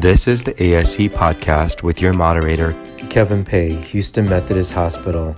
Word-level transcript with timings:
This 0.00 0.28
is 0.28 0.44
the 0.44 0.54
ASE 0.62 1.08
podcast 1.08 1.82
with 1.82 2.00
your 2.00 2.12
moderator, 2.12 2.72
Kevin 3.10 3.44
Pei, 3.44 3.72
Houston 3.72 4.28
Methodist 4.28 4.72
Hospital, 4.72 5.34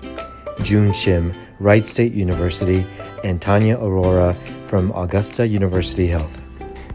June 0.62 0.90
Shim, 0.90 1.34
Wright 1.60 1.86
State 1.86 2.12
University, 2.12 2.84
and 3.24 3.40
Tanya 3.40 3.78
Arora 3.78 4.36
from 4.66 4.92
Augusta 4.94 5.48
University 5.48 6.08
Health. 6.08 6.46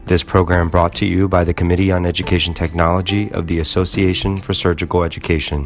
This 0.06 0.22
program 0.22 0.70
brought 0.70 0.94
to 0.94 1.08
you 1.08 1.28
by 1.28 1.44
the 1.44 1.56
Committee 1.56 1.92
on 1.92 2.06
Education 2.06 2.54
Technology 2.54 3.32
of 3.32 3.48
the 3.48 3.58
Association 3.58 4.38
for 4.38 4.54
Surgical 4.54 5.04
Education. 5.04 5.66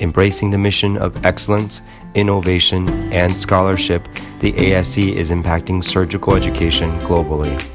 Embracing 0.00 0.50
the 0.50 0.56
mission 0.56 0.96
of 0.96 1.26
excellence, 1.26 1.82
innovation, 2.14 2.88
and 3.12 3.30
scholarship, 3.30 4.08
the 4.40 4.56
ASE 4.56 4.96
is 4.96 5.30
impacting 5.30 5.84
surgical 5.84 6.36
education 6.36 6.88
globally. 7.00 7.73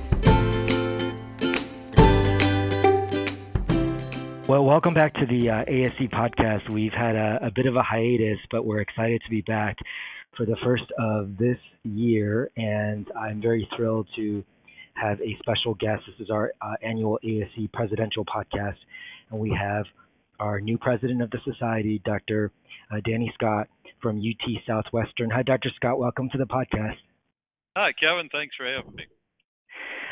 Well, 4.49 4.65
welcome 4.65 4.95
back 4.95 5.13
to 5.13 5.27
the 5.27 5.47
uh, 5.47 5.63
ASE 5.67 6.09
podcast. 6.09 6.67
We've 6.71 6.91
had 6.91 7.15
a, 7.15 7.37
a, 7.43 7.51
bit 7.51 7.67
of 7.67 7.75
a 7.75 7.83
hiatus, 7.83 8.39
but 8.49 8.65
we're 8.65 8.79
excited 8.79 9.21
to 9.23 9.29
be 9.29 9.41
back 9.41 9.77
for 10.35 10.47
the 10.47 10.55
first 10.63 10.85
of 10.97 11.37
this 11.37 11.59
year, 11.83 12.49
and 12.57 13.05
I'm 13.15 13.43
very 13.43 13.69
thrilled 13.77 14.07
to 14.15 14.43
have 14.95 15.21
a 15.21 15.37
special 15.37 15.75
guest. 15.75 16.01
This 16.07 16.25
is 16.25 16.31
our 16.31 16.51
uh, 16.63 16.73
annual 16.81 17.19
ASE 17.23 17.67
presidential 17.73 18.25
podcast, 18.25 18.77
and 19.29 19.39
we 19.39 19.51
have 19.51 19.85
our 20.39 20.59
new 20.59 20.79
president 20.79 21.21
of 21.21 21.29
the 21.29 21.41
society, 21.45 22.01
Dr. 22.03 22.51
Uh, 22.91 23.01
Danny 23.05 23.31
Scott 23.35 23.67
from 24.01 24.17
UT 24.17 24.49
Southwestern. 24.65 25.29
Hi, 25.29 25.43
Dr. 25.43 25.69
Scott. 25.75 25.99
Welcome 25.99 26.27
to 26.31 26.39
the 26.39 26.47
podcast. 26.47 26.97
Hi, 27.77 27.91
Kevin. 27.99 28.29
Thanks 28.31 28.55
for 28.55 28.65
having 28.65 28.95
me. 28.95 29.03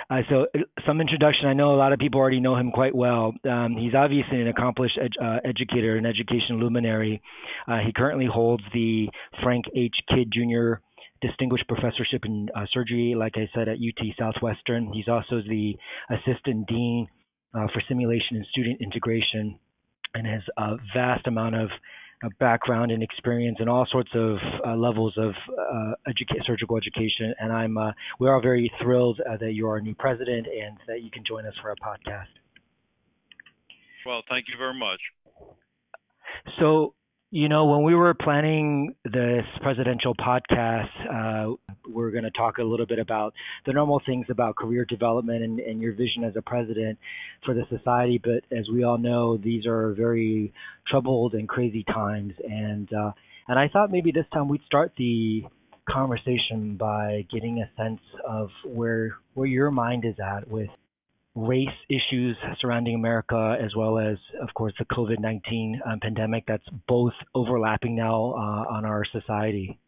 Uh, 0.10 0.22
so, 0.30 0.48
uh, 0.56 0.60
some 0.86 1.02
introduction. 1.02 1.48
I 1.48 1.54
know 1.54 1.74
a 1.74 1.76
lot 1.76 1.92
of 1.92 2.00
people 2.00 2.20
already 2.20 2.40
know 2.40 2.56
him 2.56 2.72
quite 2.72 2.96
well. 2.96 3.34
Um, 3.50 3.76
he's 3.78 3.94
obviously 3.94 4.40
an 4.40 4.48
accomplished 4.48 4.98
ed- 5.02 5.22
uh, 5.22 5.40
educator 5.44 5.98
and 5.98 6.08
education 6.08 6.60
luminary. 6.60 7.22
Uh, 7.68 7.80
he 7.86 7.92
currently 7.92 8.26
holds 8.26 8.64
the 8.74 9.10
Frank 9.44 9.66
H. 9.76 9.96
Kidd 10.10 10.32
Jr. 10.32 10.76
Distinguished 11.22 11.68
Professorship 11.68 12.24
in 12.26 12.48
uh, 12.56 12.66
Surgery, 12.72 13.16
like 13.18 13.34
I 13.36 13.50
said, 13.54 13.68
at 13.68 13.78
UT 13.78 14.06
Southwestern. 14.18 14.94
He's 14.94 15.08
also 15.10 15.42
the 15.42 15.76
Assistant 16.10 16.68
Dean 16.68 17.08
uh, 17.54 17.68
for 17.74 17.82
Simulation 17.90 18.38
and 18.38 18.46
Student 18.52 18.80
Integration 18.82 19.60
and 20.14 20.26
has 20.26 20.42
a 20.58 20.78
vast 20.94 21.28
amount 21.28 21.56
of 21.56 21.70
background 22.40 22.92
and 22.92 23.04
experience 23.04 23.58
and 23.60 23.70
all 23.70 23.86
sorts 23.92 24.10
of 24.16 24.38
uh, 24.66 24.76
levels 24.76 25.14
of 25.18 25.34
uh, 25.52 25.94
educa- 26.08 26.46
surgical 26.46 26.78
education. 26.78 27.34
And 27.40 27.52
I'm 27.52 27.78
uh, 27.78 27.92
we're 28.20 28.40
very 28.42 28.72
thrilled 28.82 29.20
uh, 29.20 29.38
that 29.38 29.54
you're 29.54 29.70
our 29.70 29.82
new 29.82 29.96
president 29.96 30.48
and 30.48 30.78
that 30.88 31.04
you 31.04 31.12
can 31.12 31.24
join 31.28 31.46
us 31.46 31.54
for 31.62 31.70
our 31.70 31.76
podcast. 31.76 32.26
Well, 34.06 34.24
thank 34.30 34.46
you 34.48 34.56
very 34.58 34.78
much. 34.78 35.00
So, 36.60 36.94
you 37.30 37.50
know, 37.50 37.66
when 37.66 37.84
we 37.84 37.94
were 37.94 38.14
planning 38.14 38.96
this 39.04 39.44
presidential 39.62 40.16
podcast, 40.16 40.88
uh, 41.12 41.56
we're 41.86 42.12
going 42.12 42.24
to 42.24 42.32
talk 42.32 42.58
a 42.58 42.64
little 42.64 42.86
bit 42.86 43.00
about 43.00 43.34
the 43.66 43.74
normal 43.74 44.02
things 44.06 44.26
about 44.30 44.56
career 44.56 44.86
development 44.86 45.44
and, 45.44 45.60
and, 45.60 45.82
your 45.82 45.92
vision 45.92 46.24
as 46.24 46.34
a 46.38 46.42
president 46.42 46.98
for 47.46 47.54
the 47.54 47.64
society. 47.70 48.22
But 48.24 48.44
as 48.58 48.70
we 48.72 48.84
all 48.84 48.98
know, 48.98 49.36
these 49.36 49.66
are 49.66 49.94
very 49.94 50.54
troubled 50.90 51.34
and 51.34 51.50
crazy 51.50 51.84
times. 51.84 52.34
And 52.48 52.92
uh, 52.94 53.12
and 53.50 53.60
I 53.60 53.68
thought 53.68 53.92
maybe 53.92 54.12
this 54.12 54.26
time 54.34 54.48
we'd 54.48 54.64
start 54.66 54.94
the 54.98 55.44
conversation 55.90 56.78
by 56.78 57.26
getting 57.32 57.60
a 57.60 57.82
sense 57.82 58.02
of 58.26 58.50
where 58.66 59.16
where 59.34 59.48
your 59.48 59.70
mind 59.70 60.06
is 60.06 60.16
at 60.20 60.48
with 60.48 60.70
race 61.38 61.68
issues 61.88 62.36
surrounding 62.60 62.96
America, 62.96 63.58
as 63.64 63.76
well 63.76 64.00
as, 64.00 64.18
of 64.42 64.52
course, 64.56 64.74
the 64.80 64.86
COVID 64.86 65.20
19 65.20 65.82
um, 65.86 66.00
pandemic 66.00 66.44
that's 66.48 66.68
both 66.88 67.14
overlapping 67.36 67.96
now 67.96 68.34
uh, 68.34 68.74
on 68.74 68.86
our 68.86 69.06
society. 69.12 69.80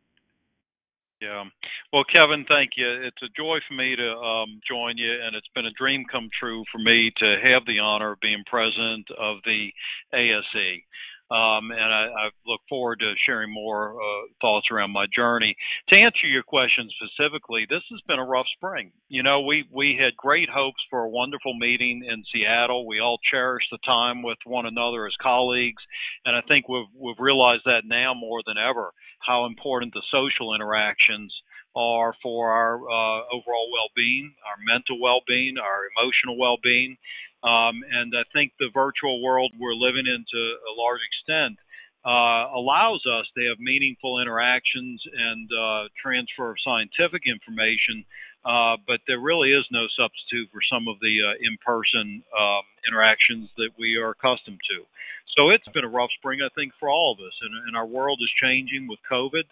Yeah. 1.21 1.43
Well, 1.91 2.05
Kevin, 2.13 2.45
thank 2.47 2.71
you. 2.77 2.87
It's 3.03 3.21
a 3.23 3.33
joy 3.35 3.57
for 3.67 3.73
me 3.73 3.95
to 3.95 4.09
um, 4.11 4.61
join 4.65 4.97
you, 4.97 5.11
and 5.11 5.35
it's 5.35 5.49
been 5.53 5.65
a 5.65 5.71
dream 5.71 6.05
come 6.09 6.29
true 6.39 6.63
for 6.71 6.77
me 6.77 7.11
to 7.17 7.35
have 7.43 7.65
the 7.65 7.79
honor 7.79 8.13
of 8.13 8.21
being 8.21 8.43
president 8.45 9.07
of 9.19 9.37
the 9.43 9.67
ASE. 10.13 10.83
Um, 11.31 11.69
and 11.69 11.93
I, 11.93 12.09
I, 12.09 12.29
look 12.47 12.61
forward 12.67 12.99
to 13.01 13.13
sharing 13.25 13.53
more 13.53 13.93
uh, 13.93 14.25
thoughts 14.41 14.67
around 14.71 14.91
my 14.91 15.05
journey. 15.15 15.55
To 15.93 16.01
answer 16.01 16.25
your 16.25 16.41
question 16.41 16.89
specifically, 16.97 17.67
this 17.69 17.83
has 17.91 18.01
been 18.07 18.17
a 18.17 18.25
rough 18.25 18.47
spring. 18.55 18.91
You 19.09 19.21
know, 19.21 19.41
we 19.41 19.65
we 19.71 19.95
had 20.01 20.17
great 20.17 20.49
hopes 20.49 20.81
for 20.89 21.03
a 21.03 21.09
wonderful 21.09 21.53
meeting 21.53 22.03
in 22.03 22.23
Seattle. 22.33 22.87
We 22.87 22.99
all 22.99 23.19
cherished 23.29 23.69
the 23.69 23.77
time 23.85 24.23
with 24.23 24.39
one 24.45 24.65
another 24.65 25.05
as 25.05 25.13
colleagues, 25.21 25.83
and 26.25 26.35
I 26.35 26.41
think 26.47 26.67
we've 26.67 26.89
we've 26.97 27.19
realized 27.19 27.63
that 27.65 27.83
now 27.85 28.15
more 28.15 28.41
than 28.45 28.57
ever 28.57 28.91
how 29.19 29.45
important 29.45 29.93
the 29.93 30.01
social 30.11 30.55
interactions 30.55 31.31
are 31.75 32.13
for 32.23 32.49
our 32.49 32.75
uh, 32.75 33.21
overall 33.31 33.69
well-being, 33.71 34.33
our 34.47 34.57
mental 34.65 34.99
well-being, 34.99 35.55
our 35.61 35.81
emotional 35.93 36.37
well-being. 36.37 36.97
Um, 37.43 37.81
and 37.87 38.13
I 38.15 38.23
think 38.33 38.53
the 38.59 38.69
virtual 38.73 39.21
world 39.23 39.53
we're 39.59 39.73
living 39.73 40.05
in 40.07 40.25
to 40.27 40.41
a 40.67 40.73
large 40.75 40.99
extent 41.07 41.57
uh, 42.05 42.51
allows 42.55 43.03
us 43.07 43.27
to 43.35 43.47
have 43.47 43.59
meaningful 43.59 44.19
interactions 44.19 45.01
and 45.03 45.47
uh, 45.51 45.87
transfer 46.01 46.51
of 46.51 46.57
scientific 46.63 47.23
information. 47.27 48.03
Uh, 48.45 48.79
but 48.87 49.03
there 49.07 49.19
really 49.19 49.51
is 49.51 49.67
no 49.71 49.83
substitute 49.99 50.47
for 50.51 50.63
some 50.71 50.87
of 50.87 50.95
the 51.03 51.15
uh, 51.19 51.35
in-person 51.43 52.23
um, 52.31 52.63
interactions 52.87 53.49
that 53.57 53.71
we 53.77 53.97
are 53.99 54.11
accustomed 54.15 54.59
to. 54.63 54.87
So 55.35 55.51
it's 55.51 55.67
been 55.75 55.83
a 55.83 55.91
rough 55.91 56.09
spring, 56.17 56.39
I 56.39 56.47
think, 56.55 56.71
for 56.79 56.89
all 56.89 57.11
of 57.11 57.19
us, 57.19 57.35
and, 57.41 57.53
and 57.67 57.75
our 57.75 57.85
world 57.85 58.19
is 58.23 58.31
changing 58.41 58.87
with 58.87 58.99
COVID. 59.11 59.43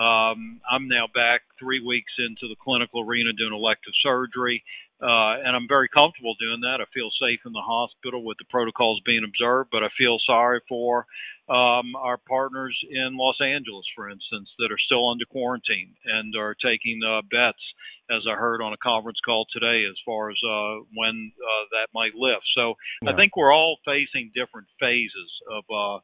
Um, 0.00 0.60
I'm 0.64 0.88
now 0.88 1.06
back 1.12 1.42
three 1.58 1.84
weeks 1.84 2.12
into 2.18 2.48
the 2.48 2.56
clinical 2.56 3.04
arena 3.04 3.32
doing 3.36 3.52
elective 3.52 3.92
surgery. 4.02 4.64
Uh, 5.02 5.40
and 5.40 5.56
I'm 5.56 5.68
very 5.68 5.88
comfortable 5.88 6.34
doing 6.38 6.60
that. 6.60 6.80
I 6.80 6.86
feel 6.92 7.08
safe 7.16 7.40
in 7.46 7.52
the 7.52 7.64
hospital 7.64 8.22
with 8.22 8.36
the 8.38 8.44
protocols 8.50 9.00
being 9.06 9.24
observed, 9.24 9.70
but 9.72 9.82
I 9.82 9.88
feel 9.96 10.18
sorry 10.26 10.60
for 10.68 11.06
um, 11.48 11.96
our 11.96 12.18
partners 12.28 12.76
in 12.88 13.16
Los 13.16 13.40
Angeles, 13.40 13.86
for 13.96 14.10
instance, 14.10 14.50
that 14.58 14.70
are 14.70 14.84
still 14.84 15.08
under 15.08 15.24
quarantine 15.24 15.96
and 16.04 16.36
are 16.36 16.54
taking 16.54 17.00
uh, 17.02 17.22
bets, 17.30 17.64
as 18.10 18.22
I 18.28 18.36
heard 18.36 18.60
on 18.60 18.74
a 18.74 18.84
conference 18.84 19.18
call 19.24 19.46
today, 19.50 19.84
as 19.88 19.96
far 20.04 20.30
as 20.30 20.36
uh, 20.44 20.84
when 20.94 21.32
uh, 21.40 21.64
that 21.72 21.88
might 21.94 22.14
lift. 22.14 22.44
So 22.54 22.74
yeah. 23.02 23.12
I 23.12 23.16
think 23.16 23.36
we're 23.36 23.54
all 23.54 23.78
facing 23.86 24.32
different 24.34 24.68
phases 24.78 25.30
of 25.50 25.64
uh, 25.72 25.98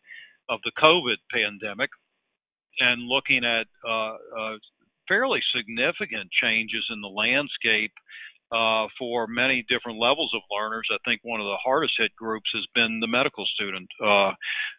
of 0.48 0.60
the 0.64 0.72
COVID 0.80 1.18
pandemic 1.30 1.90
and 2.80 3.02
looking 3.02 3.42
at 3.44 3.66
uh, 3.86 4.16
fairly 5.08 5.40
significant 5.54 6.30
changes 6.42 6.84
in 6.90 7.00
the 7.00 7.08
landscape 7.08 7.92
uh, 8.52 8.86
for 8.98 9.26
many 9.26 9.64
different 9.68 9.98
levels 9.98 10.32
of 10.34 10.42
learners. 10.50 10.86
I 10.92 10.98
think 11.04 11.20
one 11.22 11.40
of 11.40 11.46
the 11.46 11.58
hardest 11.64 11.94
hit 11.98 12.14
groups 12.16 12.48
has 12.54 12.64
been 12.74 13.00
the 13.00 13.08
medical 13.08 13.44
student 13.46 13.88
uh, 14.02 14.32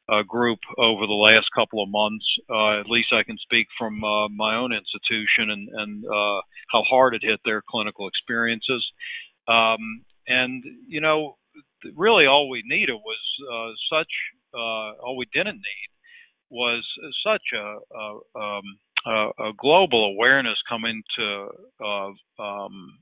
uh, 0.09 0.23
group 0.23 0.59
over 0.77 1.05
the 1.05 1.13
last 1.13 1.47
couple 1.53 1.83
of 1.83 1.89
months. 1.89 2.25
Uh, 2.49 2.79
at 2.79 2.89
least 2.89 3.09
I 3.11 3.23
can 3.23 3.37
speak 3.37 3.67
from 3.77 4.03
uh, 4.03 4.29
my 4.29 4.55
own 4.55 4.71
institution 4.71 5.51
and, 5.51 5.67
and 5.69 6.05
uh, 6.05 6.41
how 6.71 6.83
hard 6.89 7.13
it 7.13 7.23
hit 7.23 7.39
their 7.43 7.61
clinical 7.69 8.07
experiences. 8.07 8.85
Um, 9.47 10.05
and, 10.27 10.63
you 10.87 11.01
know, 11.01 11.35
really 11.95 12.25
all 12.25 12.49
we 12.49 12.63
needed 12.65 12.95
was 12.95 13.71
such, 13.91 14.11
all 14.53 15.15
we 15.17 15.25
didn't 15.33 15.55
need 15.55 15.89
was 16.49 16.83
such 17.25 17.43
a, 17.53 17.77
a, 17.95 18.39
um, 18.39 18.63
a 19.39 19.51
global 19.57 20.05
awareness 20.05 20.57
coming 20.69 21.01
to 21.17 21.47
uh, 21.83 22.43
um, 22.43 22.97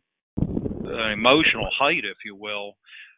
an 0.87 1.11
emotional 1.11 1.69
height, 1.77 2.03
if 2.03 2.17
you 2.25 2.35
will, 2.35 2.75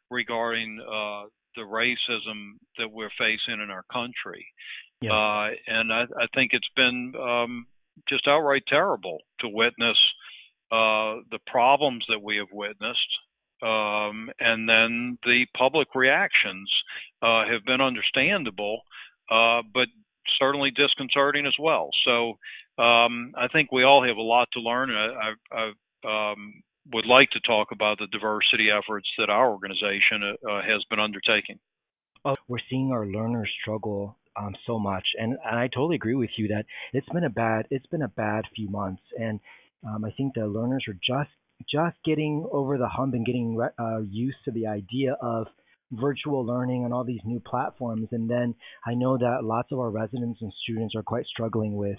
regarding 0.09 0.79
uh, 0.81 1.27
the 1.55 1.63
racism 1.63 2.53
that 2.77 2.91
we're 2.91 3.09
facing 3.17 3.61
in 3.61 3.69
our 3.69 3.83
country. 3.91 4.45
Yeah. 5.01 5.11
Uh, 5.11 5.49
and 5.67 5.93
I, 5.93 6.03
I, 6.03 6.25
think 6.33 6.51
it's 6.53 6.69
been 6.75 7.13
um, 7.21 7.67
just 8.09 8.27
outright 8.27 8.63
terrible 8.67 9.19
to 9.41 9.47
witness 9.47 9.97
uh, 10.71 11.21
the 11.29 11.39
problems 11.45 12.03
that 12.09 12.21
we 12.21 12.37
have 12.37 12.47
witnessed. 12.51 12.99
Um, 13.61 14.29
and 14.39 14.69
then 14.69 15.17
the 15.23 15.45
public 15.57 15.87
reactions 15.95 16.69
uh, 17.21 17.45
have 17.45 17.65
been 17.65 17.81
understandable, 17.81 18.81
uh, 19.31 19.61
but 19.73 19.87
certainly 20.39 20.71
disconcerting 20.71 21.45
as 21.45 21.55
well. 21.59 21.89
So 22.05 22.37
um, 22.81 23.33
I 23.37 23.47
think 23.51 23.71
we 23.71 23.83
all 23.83 24.05
have 24.05 24.17
a 24.17 24.21
lot 24.21 24.47
to 24.53 24.59
learn. 24.59 24.91
I, 24.91 25.33
I, 25.51 25.71
I 26.05 26.31
um, 26.31 26.61
would 26.93 27.05
like 27.05 27.29
to 27.31 27.39
talk 27.41 27.69
about 27.71 27.97
the 27.99 28.07
diversity 28.07 28.69
efforts 28.71 29.07
that 29.17 29.29
our 29.29 29.49
organization 29.49 30.23
uh, 30.23 30.51
uh 30.51 30.61
has 30.61 30.83
been 30.89 30.99
undertaking. 30.99 31.59
Oh, 32.25 32.35
we're 32.47 32.57
seeing 32.69 32.91
our 32.91 33.05
learners 33.05 33.49
struggle 33.61 34.17
um, 34.35 34.55
so 34.65 34.77
much, 34.77 35.05
and, 35.17 35.37
and, 35.45 35.59
I 35.59 35.67
totally 35.67 35.95
agree 35.95 36.15
with 36.15 36.29
you 36.37 36.47
that 36.49 36.65
it's 36.93 37.07
been 37.09 37.23
a 37.23 37.29
bad 37.29 37.67
it's 37.71 37.85
been 37.87 38.03
a 38.03 38.07
bad 38.07 38.45
few 38.55 38.69
months, 38.69 39.01
and 39.19 39.39
um, 39.87 40.05
I 40.05 40.11
think 40.11 40.33
the 40.33 40.47
learners 40.47 40.85
are 40.87 40.93
just 40.93 41.31
just 41.71 41.97
getting 42.05 42.47
over 42.51 42.77
the 42.77 42.87
hump 42.87 43.13
and 43.13 43.25
getting 43.25 43.59
uh, 43.79 43.99
used 44.01 44.37
to 44.45 44.51
the 44.51 44.67
idea 44.67 45.13
of 45.21 45.47
virtual 45.91 46.45
learning 46.45 46.83
and 46.83 46.93
all 46.93 47.03
these 47.03 47.21
new 47.25 47.39
platforms. 47.39 48.07
And 48.11 48.29
then 48.29 48.55
I 48.85 48.93
know 48.93 49.17
that 49.17 49.43
lots 49.43 49.71
of 49.71 49.79
our 49.79 49.89
residents 49.89 50.39
and 50.41 50.53
students 50.63 50.95
are 50.95 51.03
quite 51.03 51.25
struggling 51.25 51.75
with 51.75 51.97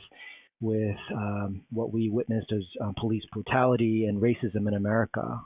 with 0.61 0.97
um, 1.15 1.63
what 1.71 1.93
we 1.93 2.09
witnessed 2.09 2.53
as 2.53 2.65
um, 2.81 2.95
police 2.99 3.23
brutality 3.33 4.07
and 4.07 4.21
racism 4.21 4.67
in 4.67 4.75
America. 4.75 5.41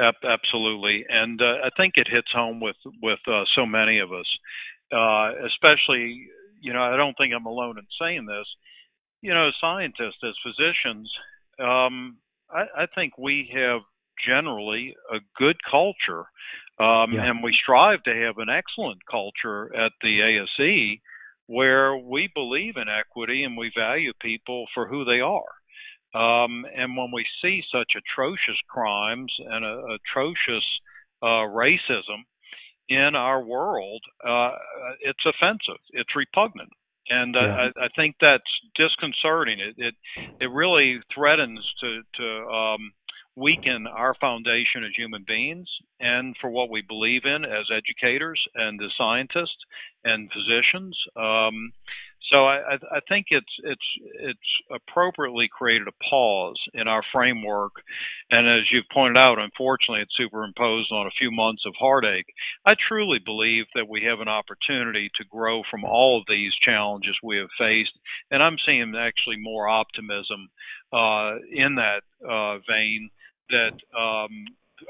Absolutely, 0.00 1.04
and 1.08 1.40
uh, 1.42 1.66
I 1.66 1.70
think 1.76 1.94
it 1.96 2.06
hits 2.08 2.28
home 2.32 2.60
with 2.60 2.76
with 3.02 3.18
uh, 3.26 3.42
so 3.56 3.66
many 3.66 3.98
of 3.98 4.12
us, 4.12 4.26
uh, 4.92 5.46
especially. 5.46 6.28
You 6.60 6.72
know, 6.72 6.82
I 6.82 6.96
don't 6.96 7.14
think 7.14 7.32
I'm 7.34 7.46
alone 7.46 7.78
in 7.78 7.86
saying 8.00 8.26
this. 8.26 8.46
You 9.22 9.34
know, 9.34 9.48
as 9.48 9.54
scientists, 9.60 10.22
as 10.24 10.34
physicians, 10.44 11.10
um, 11.58 12.18
I, 12.48 12.82
I 12.82 12.86
think 12.94 13.18
we 13.18 13.50
have 13.54 13.80
generally 14.24 14.94
a 15.12 15.18
good 15.36 15.56
culture, 15.68 16.26
um, 16.78 17.12
yeah. 17.12 17.30
and 17.30 17.42
we 17.42 17.52
strive 17.60 18.02
to 18.04 18.14
have 18.14 18.38
an 18.38 18.48
excellent 18.48 19.00
culture 19.10 19.74
at 19.74 19.92
the 20.00 20.20
ASE 20.22 21.00
where 21.48 21.96
we 21.96 22.28
believe 22.34 22.76
in 22.76 22.88
equity 22.88 23.42
and 23.42 23.56
we 23.56 23.72
value 23.76 24.12
people 24.20 24.66
for 24.74 24.86
who 24.86 25.04
they 25.04 25.20
are. 25.20 25.48
Um, 26.14 26.64
and 26.76 26.96
when 26.96 27.10
we 27.12 27.24
see 27.42 27.62
such 27.72 27.92
atrocious 27.96 28.58
crimes 28.68 29.32
and 29.50 29.64
uh, 29.64 29.96
atrocious 29.96 30.64
uh, 31.22 31.48
racism 31.48 32.24
in 32.88 33.14
our 33.14 33.42
world, 33.42 34.02
uh, 34.26 34.52
it's 35.00 35.24
offensive. 35.26 35.80
It's 35.92 36.14
repugnant, 36.16 36.70
and 37.10 37.34
yeah. 37.34 37.68
I, 37.76 37.84
I, 37.84 37.88
think 37.94 38.16
that's 38.20 38.42
disconcerting. 38.74 39.58
It, 39.60 39.74
it 39.76 39.94
it 40.40 40.50
really 40.50 41.00
threatens 41.14 41.60
to 41.80 42.02
to 42.14 42.48
um, 42.48 42.92
weaken 43.38 43.86
our 43.86 44.14
foundation 44.20 44.84
as 44.84 44.92
human 44.96 45.24
beings 45.26 45.68
and 46.00 46.36
for 46.40 46.50
what 46.50 46.70
we 46.70 46.82
believe 46.82 47.22
in 47.24 47.44
as 47.44 47.66
educators 47.72 48.40
and 48.54 48.80
as 48.82 48.90
scientists 48.98 49.64
and 50.04 50.30
physicians. 50.32 50.96
Um, 51.16 51.72
so 52.30 52.44
I, 52.44 52.74
I, 52.74 53.00
think 53.08 53.26
it's 53.30 53.54
it's 53.64 53.88
it's 54.20 54.50
appropriately 54.70 55.48
created 55.50 55.88
a 55.88 56.04
pause 56.10 56.60
in 56.74 56.86
our 56.86 57.02
framework, 57.12 57.72
and 58.30 58.46
as 58.46 58.70
you've 58.70 58.88
pointed 58.92 59.18
out, 59.18 59.38
unfortunately, 59.38 60.02
it's 60.02 60.16
superimposed 60.16 60.92
on 60.92 61.06
a 61.06 61.18
few 61.18 61.30
months 61.30 61.62
of 61.64 61.72
heartache. 61.78 62.26
I 62.66 62.74
truly 62.88 63.18
believe 63.24 63.64
that 63.74 63.88
we 63.88 64.02
have 64.04 64.20
an 64.20 64.28
opportunity 64.28 65.10
to 65.16 65.28
grow 65.30 65.62
from 65.70 65.84
all 65.84 66.18
of 66.18 66.26
these 66.28 66.52
challenges 66.62 67.16
we 67.22 67.38
have 67.38 67.48
faced, 67.58 67.96
and 68.30 68.42
I'm 68.42 68.58
seeing 68.66 68.92
actually 68.94 69.38
more 69.38 69.68
optimism 69.68 70.50
uh, 70.92 71.36
in 71.50 71.76
that 71.76 72.02
uh, 72.28 72.58
vein 72.68 73.10
that 73.50 73.76
um, 73.96 74.30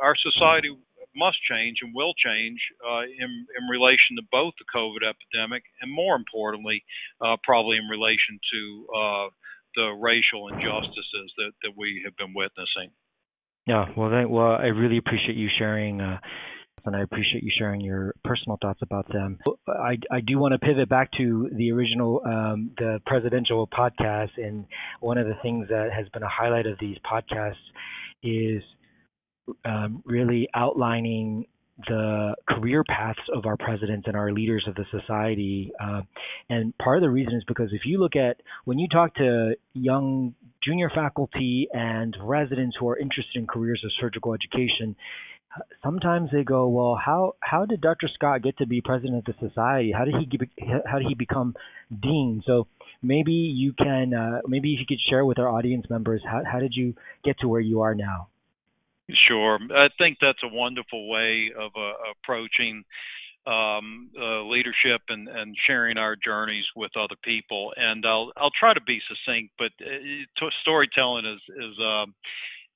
our 0.02 0.14
society 0.16 0.70
must 1.16 1.38
change 1.50 1.78
and 1.82 1.94
will 1.94 2.14
change 2.14 2.60
uh, 2.84 3.02
in, 3.02 3.30
in 3.58 3.64
relation 3.70 4.16
to 4.16 4.22
both 4.30 4.54
the 4.58 4.68
COVID 4.70 5.02
epidemic 5.02 5.64
and, 5.80 5.90
more 5.90 6.14
importantly, 6.14 6.84
uh, 7.20 7.36
probably 7.42 7.76
in 7.76 7.88
relation 7.88 8.38
to 8.52 8.60
uh, 8.94 9.26
the 9.74 9.88
racial 9.98 10.48
injustices 10.48 11.28
that, 11.36 11.52
that 11.62 11.72
we 11.76 12.02
have 12.04 12.16
been 12.16 12.34
witnessing. 12.34 12.90
Yeah, 13.66 13.86
well, 13.96 14.10
well, 14.28 14.56
I 14.56 14.70
really 14.72 14.96
appreciate 14.96 15.36
you 15.36 15.48
sharing. 15.58 16.00
Uh, 16.00 16.18
and 16.84 16.96
I 16.96 17.02
appreciate 17.02 17.42
you 17.42 17.50
sharing 17.58 17.80
your 17.80 18.14
personal 18.24 18.56
thoughts 18.62 18.80
about 18.82 19.12
them. 19.12 19.38
I, 19.68 19.98
I 20.10 20.20
do 20.20 20.38
want 20.38 20.52
to 20.52 20.58
pivot 20.58 20.88
back 20.88 21.10
to 21.18 21.50
the 21.52 21.70
original, 21.72 22.22
um, 22.24 22.70
the 22.78 23.00
presidential 23.04 23.66
podcast, 23.66 24.30
and 24.36 24.64
one 25.00 25.18
of 25.18 25.26
the 25.26 25.34
things 25.42 25.68
that 25.68 25.90
has 25.94 26.08
been 26.10 26.22
a 26.22 26.28
highlight 26.28 26.66
of 26.66 26.78
these 26.80 26.96
podcasts 27.04 27.56
is 28.22 28.62
um, 29.64 30.02
really 30.04 30.48
outlining 30.54 31.46
the 31.86 32.34
career 32.48 32.82
paths 32.88 33.20
of 33.32 33.46
our 33.46 33.56
presidents 33.56 34.08
and 34.08 34.16
our 34.16 34.32
leaders 34.32 34.64
of 34.66 34.74
the 34.74 34.84
society. 34.90 35.70
Uh, 35.80 36.02
and 36.50 36.76
part 36.78 36.96
of 36.96 37.02
the 37.02 37.10
reason 37.10 37.34
is 37.34 37.44
because 37.46 37.68
if 37.72 37.82
you 37.84 38.00
look 38.00 38.16
at 38.16 38.36
when 38.64 38.78
you 38.78 38.88
talk 38.88 39.14
to 39.14 39.54
young 39.74 40.34
junior 40.64 40.90
faculty 40.92 41.68
and 41.72 42.16
residents 42.20 42.76
who 42.78 42.88
are 42.88 42.98
interested 42.98 43.36
in 43.36 43.46
careers 43.46 43.80
of 43.84 43.92
surgical 44.00 44.34
education, 44.34 44.96
sometimes 45.82 46.30
they 46.32 46.44
go, 46.44 46.68
"Well, 46.68 46.94
how 47.02 47.36
how 47.40 47.66
did 47.66 47.80
Dr. 47.80 48.08
Scott 48.12 48.42
get 48.42 48.58
to 48.58 48.66
be 48.66 48.80
president 48.80 49.18
of 49.18 49.24
the 49.24 49.48
society? 49.48 49.92
How 49.92 50.04
did 50.04 50.14
he 50.14 50.28
how 50.86 50.98
did 50.98 51.08
he 51.08 51.14
become 51.14 51.54
dean?" 52.02 52.42
So 52.46 52.66
maybe 53.02 53.32
you 53.32 53.72
can 53.72 54.14
uh, 54.14 54.40
maybe 54.46 54.74
if 54.74 54.80
you 54.80 54.86
could 54.86 55.00
share 55.08 55.24
with 55.24 55.38
our 55.38 55.48
audience 55.48 55.86
members 55.88 56.22
how 56.24 56.42
how 56.50 56.60
did 56.60 56.74
you 56.74 56.94
get 57.24 57.38
to 57.40 57.48
where 57.48 57.60
you 57.60 57.80
are 57.80 57.94
now? 57.94 58.28
Sure. 59.26 59.58
I 59.74 59.88
think 59.96 60.18
that's 60.20 60.42
a 60.44 60.54
wonderful 60.54 61.08
way 61.08 61.50
of 61.58 61.72
uh, 61.74 61.92
approaching 62.12 62.84
um, 63.46 64.10
uh, 64.20 64.42
leadership 64.42 65.00
and, 65.08 65.28
and 65.28 65.56
sharing 65.66 65.96
our 65.96 66.14
journeys 66.22 66.66
with 66.76 66.90
other 66.96 67.16
people. 67.24 67.72
And 67.76 68.04
I'll 68.04 68.32
I'll 68.36 68.52
try 68.58 68.74
to 68.74 68.82
be 68.82 69.00
succinct, 69.08 69.54
but 69.58 69.72
uh, 69.80 70.48
storytelling 70.60 71.24
is 71.24 71.40
is 71.56 71.78
um, 71.80 72.14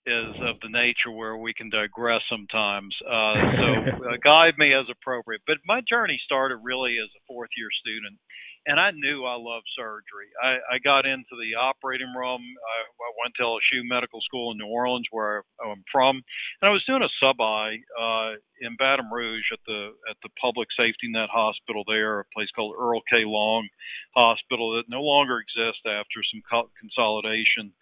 is 0.07 0.35
of 0.43 0.59
the 0.61 0.69
nature 0.69 1.11
where 1.11 1.37
we 1.37 1.55
can 1.55 1.71
digress 1.71 2.23
sometimes. 2.29 2.95
Uh, 3.07 3.35
so 3.57 3.67
uh, 4.11 4.17
guide 4.23 4.55
me 4.59 4.75
as 4.75 4.87
appropriate. 4.91 5.43
But 5.47 5.59
my 5.67 5.81
journey 5.89 6.21
started 6.25 6.59
really 6.63 6.97
as 7.03 7.11
a 7.17 7.23
fourth 7.27 7.51
year 7.57 7.69
student 7.81 8.19
and 8.67 8.79
I 8.79 8.91
knew 8.93 9.25
I 9.25 9.35
loved 9.35 9.67
surgery. 9.75 10.31
I, 10.39 10.77
I 10.77 10.79
got 10.79 11.07
into 11.07 11.35
the 11.35 11.59
operating 11.59 12.15
room. 12.15 12.41
I, 12.43 12.79
I 12.87 13.11
went 13.19 13.35
to 13.37 13.43
LSU 13.43 13.83
Medical 13.83 14.21
School 14.23 14.53
in 14.53 14.59
New 14.59 14.71
Orleans, 14.71 15.07
where 15.11 15.43
I'm 15.59 15.83
from, 15.91 16.17
and 16.17 16.69
I 16.69 16.71
was 16.71 16.85
doing 16.87 17.03
a 17.03 17.11
sub 17.19 17.41
I 17.41 17.83
uh, 17.99 18.39
in 18.61 18.77
Baton 18.79 19.11
Rouge 19.11 19.51
at 19.53 19.59
the 19.67 19.91
at 20.09 20.17
the 20.23 20.31
Public 20.41 20.69
Safety 20.79 21.11
Net 21.11 21.29
Hospital 21.33 21.83
there, 21.87 22.21
a 22.21 22.25
place 22.35 22.51
called 22.55 22.77
Earl 22.79 23.03
K. 23.11 23.27
Long 23.27 23.67
Hospital 24.15 24.77
that 24.77 24.89
no 24.89 25.03
longer 25.03 25.43
exists 25.43 25.83
after 25.87 26.23
some 26.31 26.43
co- 26.47 26.71
consolidation 26.79 27.75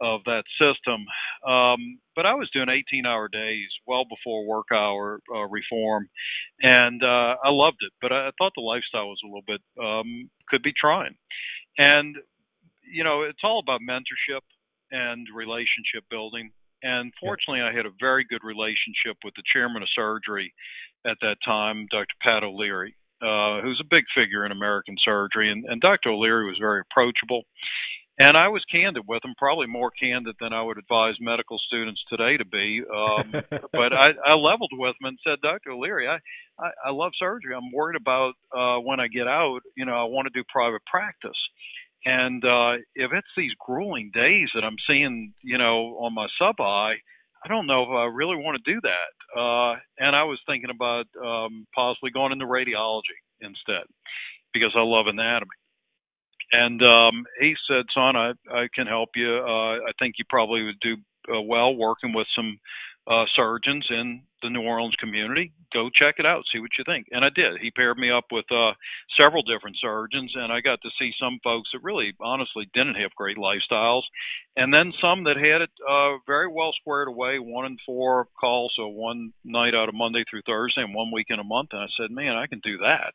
of 0.00 0.20
that 0.24 0.44
system. 0.58 1.06
Um, 1.48 1.98
but 2.14 2.26
I 2.26 2.34
was 2.34 2.50
doing 2.52 2.68
18 2.68 3.06
hour 3.06 3.28
days 3.28 3.68
well 3.86 4.04
before 4.04 4.46
work 4.46 4.66
hour 4.72 5.20
uh, 5.34 5.46
reform, 5.48 6.08
and 6.60 7.02
uh, 7.02 7.36
I 7.44 7.50
loved 7.50 7.78
it. 7.80 7.92
But 8.00 8.12
I, 8.12 8.28
I 8.28 8.30
thought 8.38 8.52
the 8.56 8.62
lifestyle 8.62 9.08
was 9.08 9.20
a 9.24 9.26
little 9.26 9.46
bit 9.46 9.60
um, 9.82 10.30
could 10.48 10.62
be 10.62 10.72
trying, 10.78 11.14
and 11.78 12.16
you 12.90 13.04
know 13.04 13.22
it's 13.22 13.44
all 13.44 13.60
about 13.60 13.80
mentorship 13.80 14.42
and 14.90 15.26
relationship 15.34 16.04
building. 16.10 16.50
And 16.82 17.12
fortunately, 17.20 17.62
I 17.62 17.74
had 17.74 17.86
a 17.86 17.96
very 17.98 18.24
good 18.28 18.44
relationship 18.44 19.16
with 19.24 19.34
the 19.34 19.42
chairman 19.52 19.82
of 19.82 19.88
surgery 19.94 20.52
at 21.06 21.16
that 21.22 21.36
time, 21.44 21.86
Dr. 21.90 22.14
Pat 22.20 22.44
O'Leary, 22.44 22.94
uh, 23.22 23.60
who's 23.62 23.80
a 23.80 23.88
big 23.88 24.04
figure 24.14 24.44
in 24.44 24.52
American 24.52 24.96
surgery. 25.04 25.50
And, 25.50 25.64
and 25.64 25.80
Dr. 25.80 26.10
O'Leary 26.10 26.46
was 26.46 26.58
very 26.60 26.82
approachable. 26.82 27.42
And 28.18 28.34
I 28.34 28.48
was 28.48 28.64
candid 28.72 29.02
with 29.06 29.22
him, 29.24 29.34
probably 29.36 29.66
more 29.66 29.90
candid 29.90 30.36
than 30.40 30.54
I 30.54 30.62
would 30.62 30.78
advise 30.78 31.14
medical 31.20 31.58
students 31.58 32.00
today 32.08 32.38
to 32.38 32.46
be. 32.46 32.82
Um, 32.88 33.32
but 33.72 33.92
I, 33.92 34.12
I 34.24 34.32
leveled 34.32 34.72
with 34.72 34.94
him 35.00 35.08
and 35.08 35.18
said, 35.22 35.36
Dr. 35.42 35.72
O'Leary, 35.72 36.08
I, 36.08 36.18
I, 36.58 36.70
I 36.86 36.90
love 36.92 37.12
surgery. 37.18 37.54
I'm 37.54 37.72
worried 37.72 38.00
about 38.00 38.32
uh, 38.56 38.80
when 38.80 39.00
I 39.00 39.08
get 39.08 39.28
out, 39.28 39.60
you 39.76 39.84
know, 39.84 39.92
I 39.92 40.04
want 40.04 40.26
to 40.26 40.38
do 40.38 40.44
private 40.50 40.80
practice. 40.86 41.36
And 42.06 42.42
uh, 42.44 42.80
if 42.94 43.10
it's 43.12 43.28
these 43.36 43.52
grueling 43.58 44.10
days 44.14 44.48
that 44.54 44.64
I'm 44.64 44.76
seeing, 44.88 45.34
you 45.42 45.58
know, 45.58 45.98
on 46.00 46.14
my 46.14 46.26
sub 46.38 46.58
I, 46.60 46.94
I 47.44 47.48
don't 47.48 47.66
know 47.66 47.82
if 47.82 47.90
I 47.90 48.04
really 48.06 48.36
want 48.36 48.58
to 48.64 48.72
do 48.72 48.80
that. 48.80 49.38
Uh, 49.38 49.76
and 49.98 50.16
I 50.16 50.24
was 50.24 50.40
thinking 50.46 50.70
about 50.70 51.04
um, 51.22 51.66
possibly 51.74 52.10
going 52.10 52.32
into 52.32 52.46
radiology 52.46 53.20
instead 53.40 53.84
because 54.54 54.72
I 54.74 54.82
love 54.82 55.06
anatomy. 55.06 55.50
And 56.52 56.80
um, 56.82 57.24
he 57.40 57.54
said, 57.68 57.86
"Son, 57.94 58.16
I, 58.16 58.32
I 58.50 58.68
can 58.74 58.86
help 58.86 59.10
you. 59.16 59.28
Uh, 59.28 59.82
I 59.82 59.92
think 59.98 60.14
you 60.18 60.24
probably 60.28 60.62
would 60.62 60.80
do 60.80 60.96
uh, 61.34 61.40
well 61.42 61.74
working 61.74 62.12
with 62.12 62.26
some 62.36 62.58
uh, 63.08 63.24
surgeons 63.34 63.86
in 63.90 64.22
the 64.42 64.50
New 64.50 64.62
Orleans 64.62 64.94
community. 65.00 65.52
Go 65.72 65.90
check 65.90 66.16
it 66.18 66.26
out, 66.26 66.44
see 66.52 66.60
what 66.60 66.70
you 66.78 66.84
think." 66.86 67.08
And 67.10 67.24
I 67.24 67.30
did. 67.34 67.60
He 67.60 67.72
paired 67.72 67.98
me 67.98 68.12
up 68.12 68.26
with 68.30 68.44
uh, 68.52 68.72
several 69.20 69.42
different 69.42 69.76
surgeons, 69.80 70.32
and 70.36 70.52
I 70.52 70.60
got 70.60 70.80
to 70.82 70.90
see 71.00 71.10
some 71.20 71.40
folks 71.42 71.70
that 71.72 71.82
really, 71.82 72.12
honestly, 72.20 72.70
didn't 72.72 72.94
have 72.94 73.14
great 73.16 73.38
lifestyles, 73.38 74.02
and 74.56 74.72
then 74.72 74.92
some 75.02 75.24
that 75.24 75.36
had 75.36 75.62
it 75.62 75.70
uh, 75.88 76.18
very 76.28 76.46
well 76.48 76.72
squared 76.80 77.08
away. 77.08 77.40
One 77.40 77.66
in 77.66 77.76
four 77.84 78.28
calls, 78.38 78.72
so 78.76 78.86
one 78.86 79.32
night 79.44 79.74
out 79.74 79.88
of 79.88 79.96
Monday 79.96 80.22
through 80.30 80.42
Thursday, 80.46 80.82
and 80.82 80.94
one 80.94 81.10
week 81.10 81.26
in 81.28 81.40
a 81.40 81.44
month. 81.44 81.70
And 81.72 81.82
I 81.82 81.88
said, 81.98 82.12
"Man, 82.12 82.36
I 82.36 82.46
can 82.46 82.60
do 82.62 82.78
that." 82.78 83.14